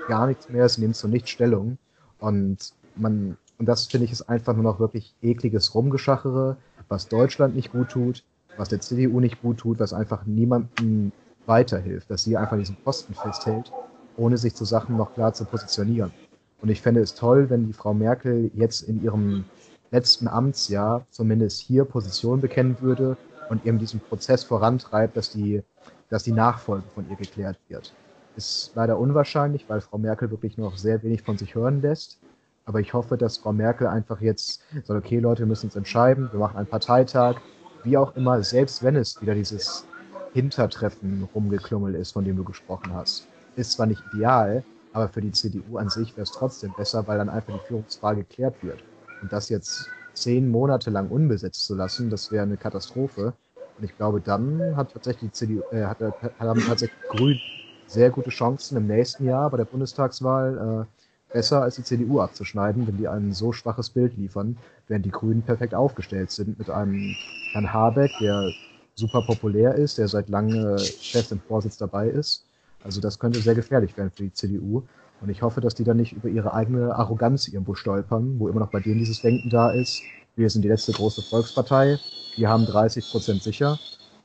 [0.08, 1.78] gar nichts mehr, sie nimmt zu nichts Stellung.
[2.18, 6.56] Und man, und das finde ich ist einfach nur noch wirklich ekliges Rumgeschachere,
[6.88, 8.24] was Deutschland nicht gut tut,
[8.56, 11.12] was der CDU nicht gut tut, was einfach niemandem
[11.46, 13.72] weiterhilft, dass sie einfach diesen Posten festhält,
[14.16, 16.12] ohne sich zu Sachen noch klar zu positionieren.
[16.60, 19.44] Und ich fände es toll, wenn die Frau Merkel jetzt in ihrem
[19.90, 23.16] letzten Amtsjahr zumindest hier Position bekennen würde
[23.48, 25.62] und eben diesen Prozess vorantreibt, dass die,
[26.10, 27.94] dass die Nachfolge von ihr geklärt wird.
[28.36, 32.20] Ist leider unwahrscheinlich, weil Frau Merkel wirklich noch sehr wenig von sich hören lässt.
[32.68, 36.28] Aber ich hoffe, dass Frau Merkel einfach jetzt sagt, okay Leute, wir müssen uns entscheiden,
[36.30, 37.40] wir machen einen Parteitag,
[37.82, 39.86] wie auch immer, selbst wenn es wieder dieses
[40.34, 43.26] Hintertreffen rumgeklummelt ist, von dem du gesprochen hast.
[43.56, 44.62] Ist zwar nicht ideal,
[44.92, 48.24] aber für die CDU an sich wäre es trotzdem besser, weil dann einfach die Führungsfrage
[48.24, 48.84] geklärt wird.
[49.22, 53.32] Und das jetzt zehn Monate lang unbesetzt zu lassen, das wäre eine Katastrophe.
[53.78, 56.00] Und ich glaube, dann hat tatsächlich die CDU, äh, hat,
[56.38, 57.40] haben tatsächlich Grün
[57.86, 62.86] sehr gute Chancen im nächsten Jahr bei der Bundestagswahl äh, besser als die CDU abzuschneiden,
[62.86, 64.56] wenn die ein so schwaches Bild liefern,
[64.86, 67.14] während die Grünen perfekt aufgestellt sind mit einem
[67.52, 68.50] Herrn Habeck, der
[68.94, 72.44] super populär ist, der seit langem fest im Vorsitz dabei ist.
[72.82, 74.82] Also das könnte sehr gefährlich werden für die CDU.
[75.20, 78.60] Und ich hoffe, dass die dann nicht über ihre eigene Arroganz irgendwo stolpern, wo immer
[78.60, 80.00] noch bei denen dieses Denken da ist.
[80.36, 81.98] Wir sind die letzte große Volkspartei,
[82.36, 83.78] wir haben 30 Prozent sicher.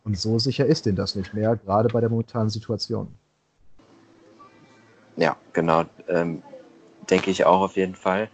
[0.03, 3.07] Und so sicher ist denen das nicht mehr, gerade bei der momentanen Situation.
[5.15, 5.85] Ja, genau.
[6.07, 6.43] Ähm,
[7.09, 8.29] denke ich auch auf jeden Fall.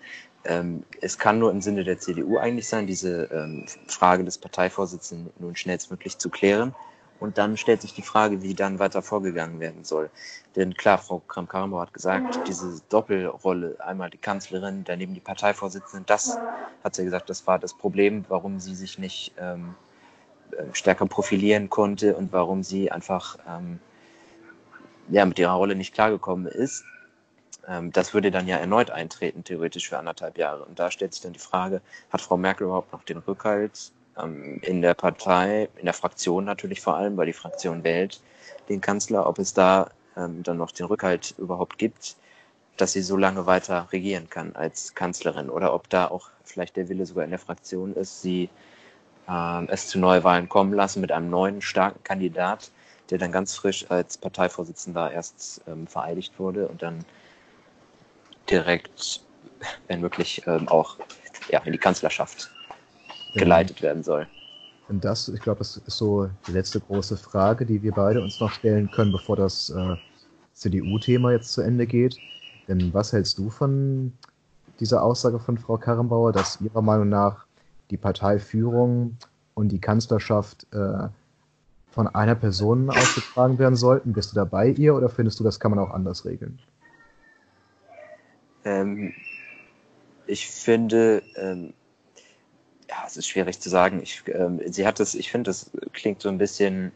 [0.46, 5.32] Ähm, es kann nur im Sinne der CDU eigentlich sein, diese ähm, Frage des Parteivorsitzenden
[5.40, 6.74] nun schnellstmöglich zu klären.
[7.20, 10.10] Und dann stellt sich die Frage, wie dann weiter vorgegangen werden soll.
[10.56, 16.38] Denn klar, Frau Kram-Karrenbauer hat gesagt, diese Doppelrolle, einmal die Kanzlerin, daneben die Parteivorsitzende, das
[16.82, 19.76] hat sie gesagt, das war das Problem, warum sie sich nicht ähm,
[20.52, 23.80] äh, stärker profilieren konnte und warum sie einfach ähm,
[25.10, 26.86] ja, mit ihrer Rolle nicht klargekommen ist.
[27.68, 30.66] Ähm, das würde dann ja erneut eintreten, theoretisch für anderthalb Jahre.
[30.66, 31.82] Und da stellt sich dann die Frage,
[32.12, 36.82] hat Frau Merkel überhaupt noch den Rückhalt ähm, in der Partei, in der Fraktion natürlich
[36.82, 38.22] vor allem, weil die Fraktion wählt
[38.70, 42.16] den Kanzler, ob es da ähm, dann noch den Rückhalt überhaupt gibt,
[42.78, 46.90] dass sie so lange weiter regieren kann als Kanzlerin oder ob da auch vielleicht der
[46.90, 48.50] Wille sogar in der Fraktion ist, sie
[49.28, 52.72] ähm, es zu Neuwahlen kommen lassen mit einem neuen starken Kandidat,
[53.10, 57.06] der dann ganz frisch als Parteivorsitzender erst ähm, vereidigt wurde und dann
[58.50, 59.22] direkt,
[59.88, 60.98] wenn möglich, ähm, auch
[61.50, 62.50] ja, in die Kanzlerschaft
[63.34, 64.28] geleitet werden soll.
[64.88, 68.40] Und das, ich glaube, das ist so die letzte große Frage, die wir beide uns
[68.40, 69.96] noch stellen können, bevor das äh,
[70.54, 72.18] CDU-Thema jetzt zu Ende geht.
[72.68, 74.14] Denn was hältst du von
[74.80, 77.46] dieser Aussage von Frau Karrenbauer, dass ihrer Meinung nach
[77.92, 79.18] die Parteiführung
[79.54, 81.08] und die Kanzlerschaft äh,
[81.92, 84.14] von einer Person ausgetragen werden sollten?
[84.14, 86.60] Bist du da bei ihr oder findest du, das kann man auch anders regeln?
[88.66, 89.14] Ähm,
[90.28, 91.74] ich finde, ähm,
[92.90, 94.02] ja, es ist schwierig zu sagen.
[94.02, 96.92] Ich, ähm, sie hat es, ich finde, das klingt so ein bisschen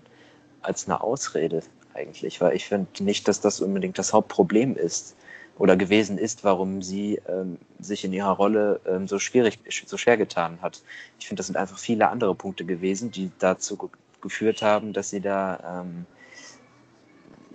[0.61, 1.61] als eine Ausrede
[1.93, 5.15] eigentlich, weil ich finde nicht, dass das unbedingt das Hauptproblem ist
[5.57, 10.17] oder gewesen ist, warum sie ähm, sich in ihrer Rolle ähm, so schwierig, so schwer
[10.17, 10.81] getan hat.
[11.19, 13.91] Ich finde, das sind einfach viele andere Punkte gewesen, die dazu
[14.21, 16.05] geführt haben, dass sie da ähm,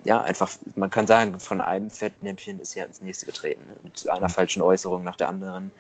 [0.09, 3.61] ja, einfach, man kann sagen, von einem Fettnäpfchen ist sie ins nächste getreten.
[3.68, 3.76] Ne?
[3.82, 5.70] Mit einer falschen Äußerung nach der anderen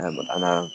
[0.00, 0.68] ähm, und einer,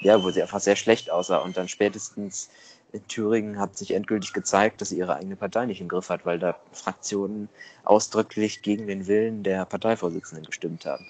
[0.00, 1.36] ja, wo sie einfach sehr schlecht aussah.
[1.36, 2.48] Und dann spätestens
[2.92, 6.24] in Thüringen hat sich endgültig gezeigt, dass sie ihre eigene Partei nicht im Griff hat,
[6.24, 7.50] weil da Fraktionen
[7.84, 11.06] ausdrücklich gegen den Willen der Parteivorsitzenden gestimmt haben.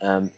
[0.00, 0.32] Ähm,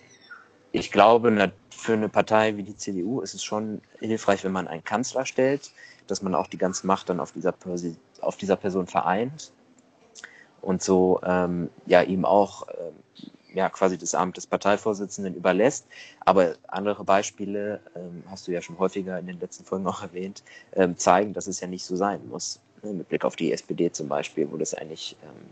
[0.71, 4.85] ich glaube, für eine Partei wie die CDU ist es schon hilfreich, wenn man einen
[4.85, 5.71] Kanzler stellt,
[6.09, 7.55] dass man auch die ganze Macht dann auf dieser,
[8.21, 9.51] auf dieser Person vereint
[10.63, 12.95] und so ähm, ja ihm auch ähm,
[13.55, 15.87] ja, quasi das Amt des Parteivorsitzenden überlässt.
[16.21, 20.43] Aber andere Beispiele, ähm, hast du ja schon häufiger in den letzten Folgen auch erwähnt,
[20.73, 22.61] ähm, zeigen, dass es ja nicht so sein muss.
[22.83, 22.93] Ne?
[22.93, 25.47] Mit Blick auf die SPD zum Beispiel, wo das eigentlich ähm,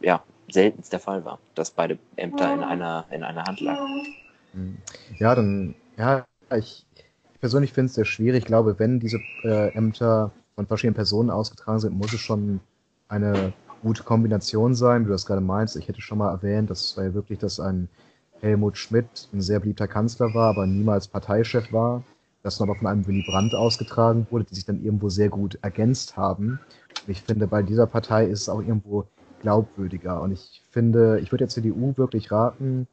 [0.00, 4.06] ja, seltenst der Fall war, dass beide Ämter in einer, in einer Hand lagen.
[4.52, 4.78] Hm.
[5.18, 6.24] Ja, dann, ja,
[6.54, 6.86] ich,
[7.32, 8.40] ich persönlich finde es sehr schwierig.
[8.40, 12.60] Ich glaube, wenn diese äh, Ämter von verschiedenen Personen ausgetragen sind, muss es schon
[13.08, 13.52] eine
[13.82, 15.76] gute Kombination sein, wie du das gerade meinst.
[15.76, 17.88] Ich hätte schon mal erwähnt, das war ja wirklich, dass ein
[18.40, 22.02] Helmut Schmidt ein sehr beliebter Kanzler war, aber niemals Parteichef war.
[22.42, 26.16] Das aber von einem Willy Brandt ausgetragen wurde, die sich dann irgendwo sehr gut ergänzt
[26.16, 26.60] haben.
[27.04, 29.06] Und ich finde, bei dieser Partei ist es auch irgendwo
[29.40, 30.20] glaubwürdiger.
[30.22, 32.86] Und ich finde, ich würde der CDU wirklich raten,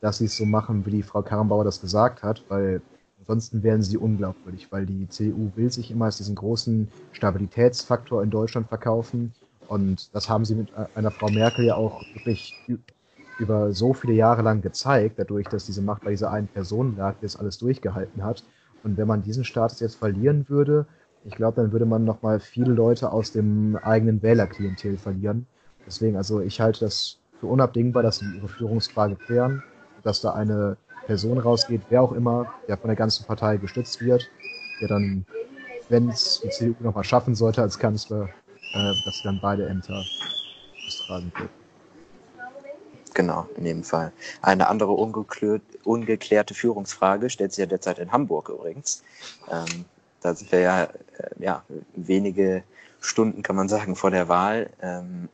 [0.00, 2.82] dass sie es so machen, wie die Frau Karrenbauer das gesagt hat, weil
[3.20, 8.30] ansonsten werden sie unglaubwürdig, weil die CDU will sich immer als diesen großen Stabilitätsfaktor in
[8.30, 9.32] Deutschland verkaufen
[9.70, 12.60] und das haben sie mit einer Frau Merkel ja auch wirklich
[13.38, 17.14] über so viele Jahre lang gezeigt, dadurch, dass diese Macht bei dieser einen Person lag,
[17.18, 18.42] die das alles durchgehalten hat.
[18.82, 20.86] Und wenn man diesen Status jetzt verlieren würde,
[21.24, 25.46] ich glaube, dann würde man nochmal viele Leute aus dem eigenen Wählerklientel verlieren.
[25.86, 29.62] Deswegen, also ich halte das für unabdingbar, dass sie ihre Führungsfrage klären,
[30.02, 34.28] dass da eine Person rausgeht, wer auch immer, der von der ganzen Partei gestützt wird,
[34.80, 35.24] der dann,
[35.88, 38.30] wenn es die CDU nochmal schaffen sollte als Kanzler,
[38.72, 40.04] äh, dass sie dann beide Ämter
[40.86, 41.50] austragen wird.
[43.14, 44.12] Genau, in dem Fall.
[44.40, 49.02] Eine andere ungeklärte Führungsfrage stellt sich ja derzeit in Hamburg übrigens.
[49.50, 49.84] Ähm,
[50.20, 50.88] da sind wir ja, äh,
[51.38, 51.64] ja
[51.96, 52.62] wenige
[53.00, 55.28] Stunden, kann man sagen, vor der Wahl, ähm,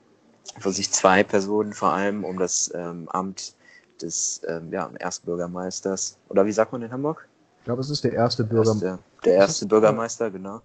[0.60, 3.54] wo sich zwei Personen vor allem um das ähm, Amt
[4.00, 7.28] des ähm, ja, Erstbürgermeisters, oder wie sagt man in Hamburg?
[7.58, 8.98] Ich glaube, es ist der erste Bürgermeister.
[9.24, 10.60] Der erste Bürgermeister, genau.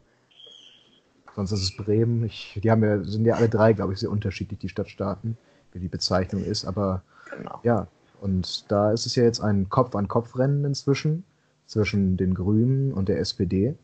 [1.35, 2.23] Sonst ist es Bremen.
[2.23, 5.37] Ich, die haben ja, sind ja alle drei, glaube ich, sehr unterschiedlich, die Stadtstaaten,
[5.71, 6.65] wie die Bezeichnung ist.
[6.65, 7.03] Aber
[7.35, 7.59] genau.
[7.63, 7.87] ja,
[8.19, 11.23] und da ist es ja jetzt ein Kopf-an-Kopf-Rennen inzwischen
[11.65, 13.75] zwischen den Grünen und der SPD.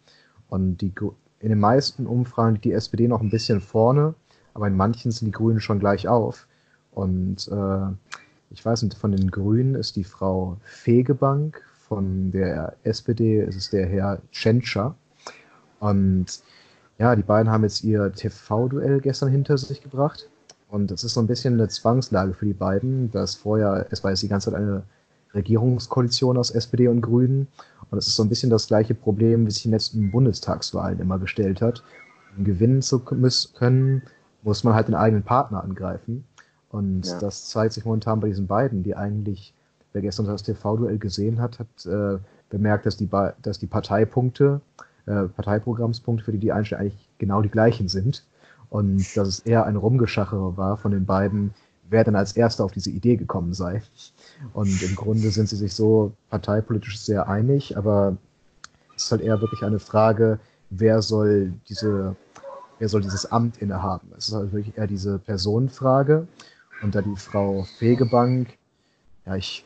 [0.49, 0.93] Und die,
[1.39, 4.13] in den meisten Umfragen liegt die SPD noch ein bisschen vorne,
[4.53, 6.47] aber in manchen sind die Grünen schon gleich auf.
[6.91, 8.13] Und äh,
[8.49, 13.69] ich weiß nicht, von den Grünen ist die Frau Fegebank, von der SPD ist es
[13.69, 14.95] der Herr Tschentscher.
[15.79, 16.41] Und
[16.97, 20.29] ja, die beiden haben jetzt ihr TV-Duell gestern hinter sich gebracht.
[20.69, 24.11] Und es ist so ein bisschen eine Zwangslage für die beiden, dass vorher, es war
[24.11, 24.83] jetzt die ganze Zeit eine
[25.33, 27.47] Regierungskoalition aus SPD und Grünen.
[27.89, 30.99] Und es ist so ein bisschen das gleiche Problem, wie sich in den letzten Bundestagswahlen
[30.99, 31.83] immer gestellt hat.
[32.37, 34.01] Um gewinnen zu können,
[34.43, 36.25] muss man halt den eigenen Partner angreifen.
[36.69, 37.19] Und ja.
[37.19, 39.53] das zeigt sich momentan bei diesen beiden, die eigentlich,
[39.93, 42.17] wer gestern das TV-Duell gesehen hat, hat äh,
[42.49, 43.09] bemerkt, dass die,
[43.41, 44.61] dass die Parteipunkte
[45.07, 48.23] äh, Parteiprogrammspunkte, für die die Einstellungen eigentlich genau die gleichen sind.
[48.69, 51.53] Und dass es eher ein Rumgeschachere war von den beiden,
[51.89, 53.81] wer dann als Erster auf diese Idee gekommen sei.
[54.53, 58.17] Und im Grunde sind sie sich so parteipolitisch sehr einig, aber
[58.95, 60.39] es ist halt eher wirklich eine Frage,
[60.69, 62.15] wer soll diese,
[62.79, 64.09] wer soll dieses Amt innehaben?
[64.17, 66.27] Es ist halt wirklich eher diese Personenfrage.
[66.81, 68.49] Und da die Frau Fegebank,
[69.25, 69.65] ja, ich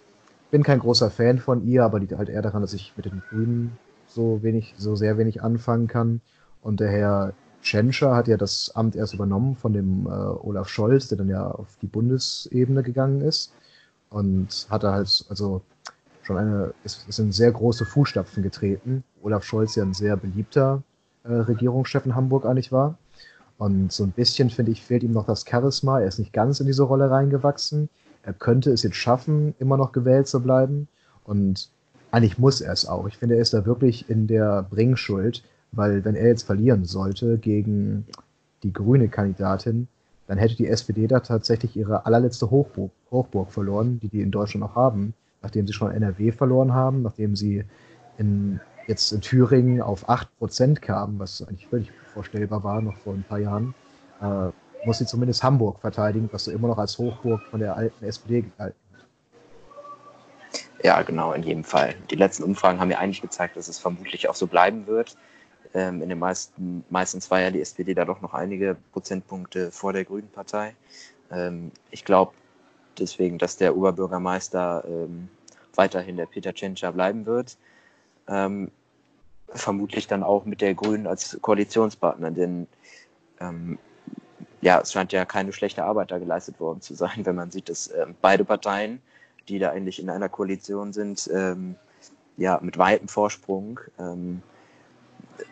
[0.52, 3.22] bin kein großer Fan von ihr, aber liegt halt eher daran, dass ich mit den
[3.30, 3.78] Grünen
[4.14, 6.22] so wenig, so sehr wenig anfangen kann.
[6.62, 11.07] Und der Herr Tschentscher hat ja das Amt erst übernommen von dem äh, Olaf Scholz,
[11.07, 13.53] der dann ja auf die Bundesebene gegangen ist.
[14.09, 15.62] Und hat er halt, also
[16.24, 19.03] schon eine, ist, ist in sehr große Fußstapfen getreten.
[19.22, 20.84] Olaf Scholz ja ein sehr beliebter
[21.24, 22.97] äh, Regierungschef in Hamburg eigentlich war.
[23.57, 25.99] Und so ein bisschen, finde ich, fehlt ihm noch das Charisma.
[25.99, 27.89] Er ist nicht ganz in diese Rolle reingewachsen.
[28.24, 30.88] Er könnte es jetzt schaffen, immer noch gewählt zu bleiben.
[31.24, 31.70] Und
[32.12, 33.07] eigentlich muss er es auch.
[33.07, 37.38] Ich finde, er ist da wirklich in der Bringschuld, weil wenn er jetzt verlieren sollte
[37.38, 38.05] gegen
[38.64, 39.88] die grüne Kandidatin,
[40.28, 44.62] dann hätte die SPD da tatsächlich ihre allerletzte Hochburg, Hochburg verloren, die die in Deutschland
[44.62, 47.64] noch haben, nachdem sie schon NRW verloren haben, nachdem sie
[48.18, 53.26] in, jetzt in Thüringen auf 8% kamen, was eigentlich völlig vorstellbar war, noch vor ein
[53.28, 53.74] paar Jahren,
[54.22, 54.49] äh,
[54.86, 58.45] muss sie zumindest Hamburg verteidigen, was so immer noch als Hochburg von der alten SPD
[60.84, 61.96] ja, genau, in jedem Fall.
[62.10, 65.18] Die letzten Umfragen haben ja eigentlich gezeigt, dass es vermutlich auch so bleiben wird.
[65.74, 69.94] Ähm, in den meisten, meistens war ja die SPD da doch noch einige Prozentpunkte vor
[69.94, 70.76] der Grünen Partei.
[71.32, 72.34] Ähm, ich glaube
[73.00, 75.30] deswegen, dass der Oberbürgermeister ähm,
[75.76, 77.58] weiterhin der Peter Tschentscher bleiben wird.
[78.28, 78.72] Ähm,
[79.54, 82.68] vermutlich dann auch mit der Grünen als Koalitionspartner, denn
[83.40, 83.78] ähm,
[84.62, 87.70] ja, es scheint ja keine schlechte Arbeit da geleistet worden zu sein, wenn man sieht,
[87.70, 89.02] dass ähm, beide Parteien
[89.48, 91.76] die da eigentlich in einer Koalition sind, ähm,
[92.38, 94.42] ja, mit weitem Vorsprung ähm,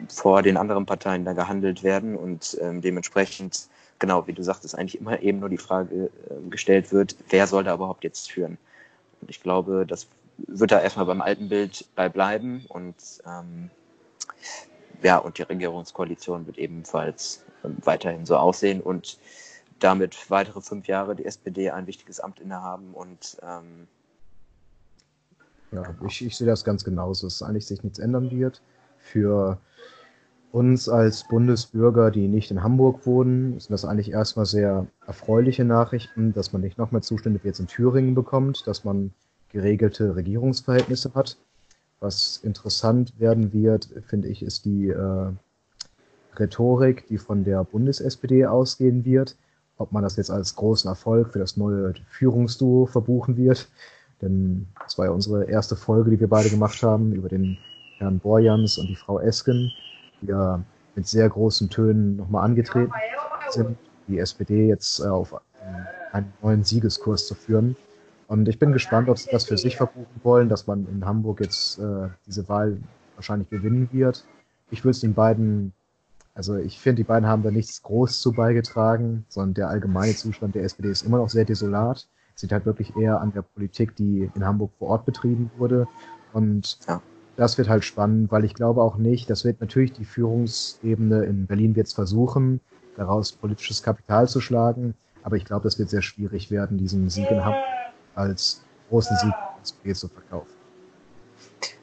[0.08, 3.70] vor den anderen Parteien da gehandelt werden und ähm, dementsprechend
[4.00, 7.66] genau, wie du sagtest, eigentlich immer eben nur die Frage äh, gestellt wird, wer soll
[7.66, 8.58] da überhaupt jetzt führen?
[9.22, 13.70] Und ich glaube, das wird da erstmal beim alten Bild bei bleiben und ähm,
[15.04, 19.20] ja, und die Regierungskoalition wird ebenfalls ähm, weiterhin so aussehen und
[19.80, 23.88] damit weitere fünf Jahre die SPD ein wichtiges Amt innehaben und ähm,
[25.72, 28.62] ja, ich, ich sehe das ganz genauso, dass eigentlich sich nichts ändern wird.
[28.98, 29.60] Für
[30.52, 36.34] uns als Bundesbürger, die nicht in Hamburg wohnen, sind das eigentlich erstmal sehr erfreuliche Nachrichten,
[36.34, 39.14] dass man nicht noch mehr Zustände wie jetzt in Thüringen bekommt, dass man
[39.50, 41.38] geregelte Regierungsverhältnisse hat.
[42.00, 45.32] Was interessant werden wird, finde ich, ist die äh,
[46.36, 49.36] Rhetorik, die von der Bundes-SPD ausgehen wird.
[49.80, 53.68] Ob man das jetzt als großen Erfolg für das neue Führungsduo verbuchen wird.
[54.22, 57.58] Denn das war ja unsere erste Folge, die wir beide gemacht haben, über den
[57.98, 59.72] Herrn Borjans und die Frau Esken
[60.22, 60.62] die ja
[60.96, 62.92] mit sehr großen Tönen nochmal angetreten
[63.50, 63.78] sind,
[64.08, 65.40] die SPD jetzt äh, auf
[66.12, 67.76] einen neuen Siegeskurs zu führen.
[68.28, 71.42] Und ich bin gespannt, ob sie das für sich verbuchen wollen, dass man in Hamburg
[71.42, 72.78] jetzt äh, diese Wahl
[73.16, 74.24] wahrscheinlich gewinnen wird.
[74.72, 75.74] Ich würde es den beiden,
[76.40, 80.56] also ich finde, die beiden haben da nichts groß zu beigetragen, sondern der allgemeine Zustand
[80.56, 82.08] der SPD ist immer noch sehr desolat.
[82.36, 85.88] Es liegt halt wirklich eher an der Politik, die in Hamburg vor Ort betrieben wurde.
[86.32, 87.02] Und ja
[87.40, 91.48] das wird halt spannend, weil ich glaube auch nicht, das wird natürlich die Führungsebene in
[91.48, 92.60] Berlin jetzt versuchen,
[92.98, 97.32] daraus politisches Kapital zu schlagen, aber ich glaube, das wird sehr schwierig werden, diesen Sieg
[97.32, 97.64] in Hamburg
[98.14, 100.52] als großen Sieg ins zu verkaufen.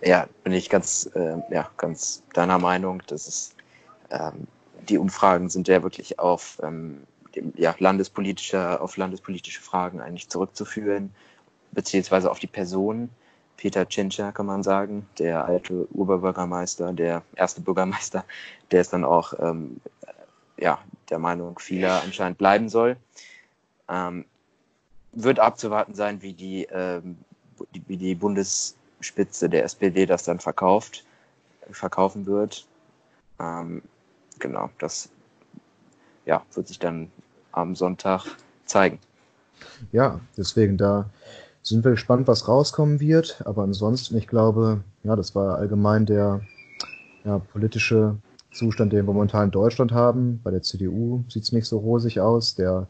[0.03, 3.03] Ja, bin ich ganz, äh, ja, ganz deiner Meinung.
[3.07, 3.56] Das ist,
[4.11, 4.47] ähm,
[4.89, 7.03] die Umfragen sind ja wirklich auf ähm,
[7.35, 11.15] dem, ja, landespolitische, auf landespolitische Fragen eigentlich zurückzuführen,
[11.73, 13.11] beziehungsweise auf die Personen.
[13.57, 18.25] Peter Tschintscher, kann man sagen, der alte Oberbürgermeister, der erste Bürgermeister,
[18.71, 19.81] der ist dann auch ähm,
[20.59, 20.79] ja,
[21.11, 22.97] der Meinung vieler anscheinend bleiben soll.
[23.89, 24.25] Ähm,
[25.13, 27.17] wird abzuwarten sein, wie die, ähm,
[27.73, 31.05] wie die Bundesspitze der SPD das dann verkauft,
[31.71, 32.67] verkaufen wird.
[33.41, 33.83] Ähm,
[34.39, 35.09] genau, das
[36.24, 37.11] ja, wird sich dann
[37.53, 38.24] am Sonntag
[38.64, 38.99] zeigen.
[39.93, 41.09] Ja, deswegen da
[41.62, 43.43] sind wir gespannt, was rauskommen wird.
[43.45, 46.43] Aber ansonsten, ich glaube, ja, das war allgemein der
[47.24, 48.16] ja, politische
[48.53, 50.41] Zustand, den wir momentan in Deutschland haben.
[50.43, 52.55] Bei der CDU sieht es nicht so rosig aus.
[52.55, 52.87] Der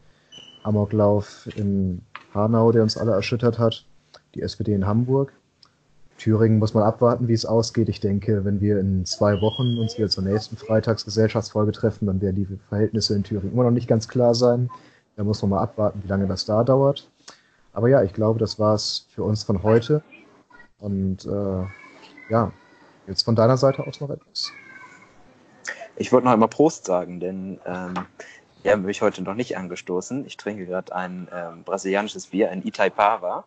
[0.62, 2.02] Amoklauf in
[2.34, 3.86] Hanau, der uns alle erschüttert hat.
[4.34, 5.32] Die SPD in Hamburg.
[6.18, 7.88] Thüringen muss man abwarten, wie es ausgeht.
[7.88, 12.36] Ich denke, wenn wir in zwei Wochen uns wieder zur nächsten Freitagsgesellschaftsfolge treffen, dann werden
[12.36, 14.70] die Verhältnisse in Thüringen immer noch nicht ganz klar sein.
[15.16, 17.10] Da muss man mal abwarten, wie lange das da dauert.
[17.72, 20.02] Aber ja, ich glaube, das war es für uns von heute.
[20.78, 21.64] Und äh,
[22.30, 22.52] ja,
[23.06, 24.50] jetzt von deiner Seite aus noch etwas.
[25.96, 27.94] Ich wollte noch einmal Prost sagen, denn ähm,
[28.62, 30.26] wir haben mich heute noch nicht angestoßen.
[30.26, 33.44] Ich trinke gerade ein ähm, brasilianisches Bier, ein Itaipava.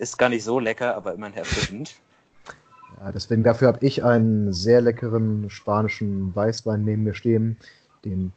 [0.00, 1.94] Ist gar nicht so lecker, aber immerhin erfrischend.
[2.98, 7.58] Ja, deswegen dafür habe ich einen sehr leckeren spanischen Weißwein neben mir stehen,
[8.06, 8.32] den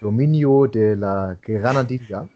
[0.00, 2.30] Dominio de la Granadilla.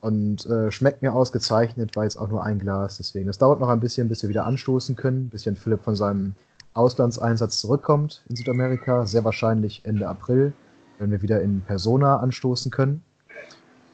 [0.00, 2.96] Und äh, schmeckt mir ausgezeichnet, weil es auch nur ein Glas.
[2.96, 5.94] Deswegen, es dauert noch ein bisschen, bis wir wieder anstoßen können, bis Jan Philipp von
[5.94, 6.34] seinem
[6.74, 9.06] Auslandseinsatz zurückkommt in Südamerika.
[9.06, 10.52] Sehr wahrscheinlich Ende April,
[10.98, 13.04] wenn wir wieder in Persona anstoßen können.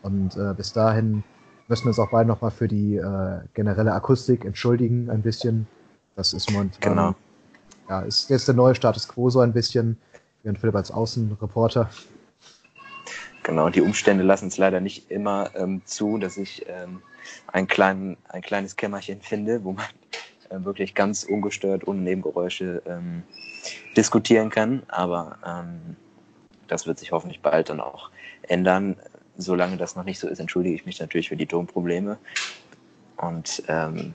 [0.03, 1.23] Und äh, bis dahin
[1.69, 5.67] müssen wir uns auch beide nochmal für die äh, generelle Akustik entschuldigen, ein bisschen.
[6.15, 6.81] Das ist momentan.
[6.81, 7.15] Genau.
[7.89, 9.99] Ja, ist jetzt der neue Status quo so ein bisschen.
[10.43, 11.91] Jan Philipp als Außenreporter
[13.47, 17.01] Genau, die Umstände lassen es leider nicht immer ähm, zu, dass ich ähm,
[17.47, 19.87] ein, klein, ein kleines Kämmerchen finde, wo man
[20.51, 23.23] äh, wirklich ganz ungestört, ohne Nebengeräusche ähm,
[23.97, 24.83] diskutieren kann.
[24.89, 25.95] Aber ähm,
[26.67, 28.11] das wird sich hoffentlich bald dann auch
[28.49, 28.97] ändern.
[29.39, 32.19] Solange das noch nicht so ist, entschuldige ich mich natürlich für die Tonprobleme
[33.17, 34.15] und ähm,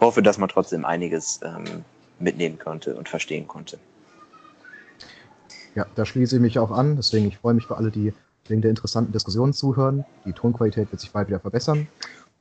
[0.00, 1.84] hoffe, dass man trotzdem einiges ähm,
[2.18, 3.78] mitnehmen konnte und verstehen konnte.
[5.74, 6.96] Ja, da schließe ich mich auch an.
[6.96, 8.12] Deswegen, ich freue mich für alle, die
[8.48, 10.04] wegen der interessanten Diskussionen zuhören.
[10.24, 11.86] Die Tonqualität wird sich bald wieder verbessern.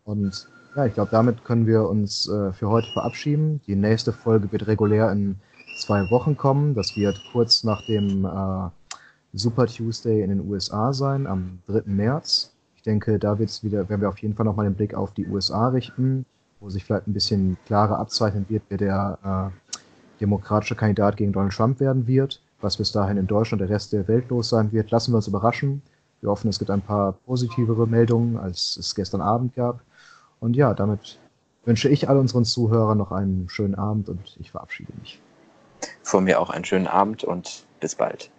[0.06, 3.62] Und ja, ich glaube, damit können wir uns äh, für heute verabschieden.
[3.68, 5.38] Die nächste Folge wird regulär in
[5.80, 6.76] zwei Wochen kommen.
[6.76, 8.70] Das wird kurz nach dem äh,
[9.38, 11.82] Super Tuesday in den USA sein, am 3.
[11.86, 12.54] März.
[12.76, 15.28] Ich denke, da wird's wieder, werden wir auf jeden Fall nochmal den Blick auf die
[15.28, 16.26] USA richten,
[16.62, 19.82] wo sich vielleicht ein bisschen klarer abzeichnen wird, wer der äh,
[20.22, 22.42] demokratische Kandidat gegen Donald Trump werden wird.
[22.62, 25.28] Was bis dahin in Deutschland der Rest der Welt los sein wird, lassen wir uns
[25.28, 25.82] überraschen.
[26.22, 29.82] Wir hoffen, es gibt ein paar positivere Meldungen, als es gestern Abend gab.
[30.40, 31.20] Und ja, damit
[31.66, 35.22] wünsche ich all unseren Zuhörern noch einen schönen Abend und ich verabschiede mich.
[36.04, 38.32] Von mir auch einen schönen Abend und bis bald.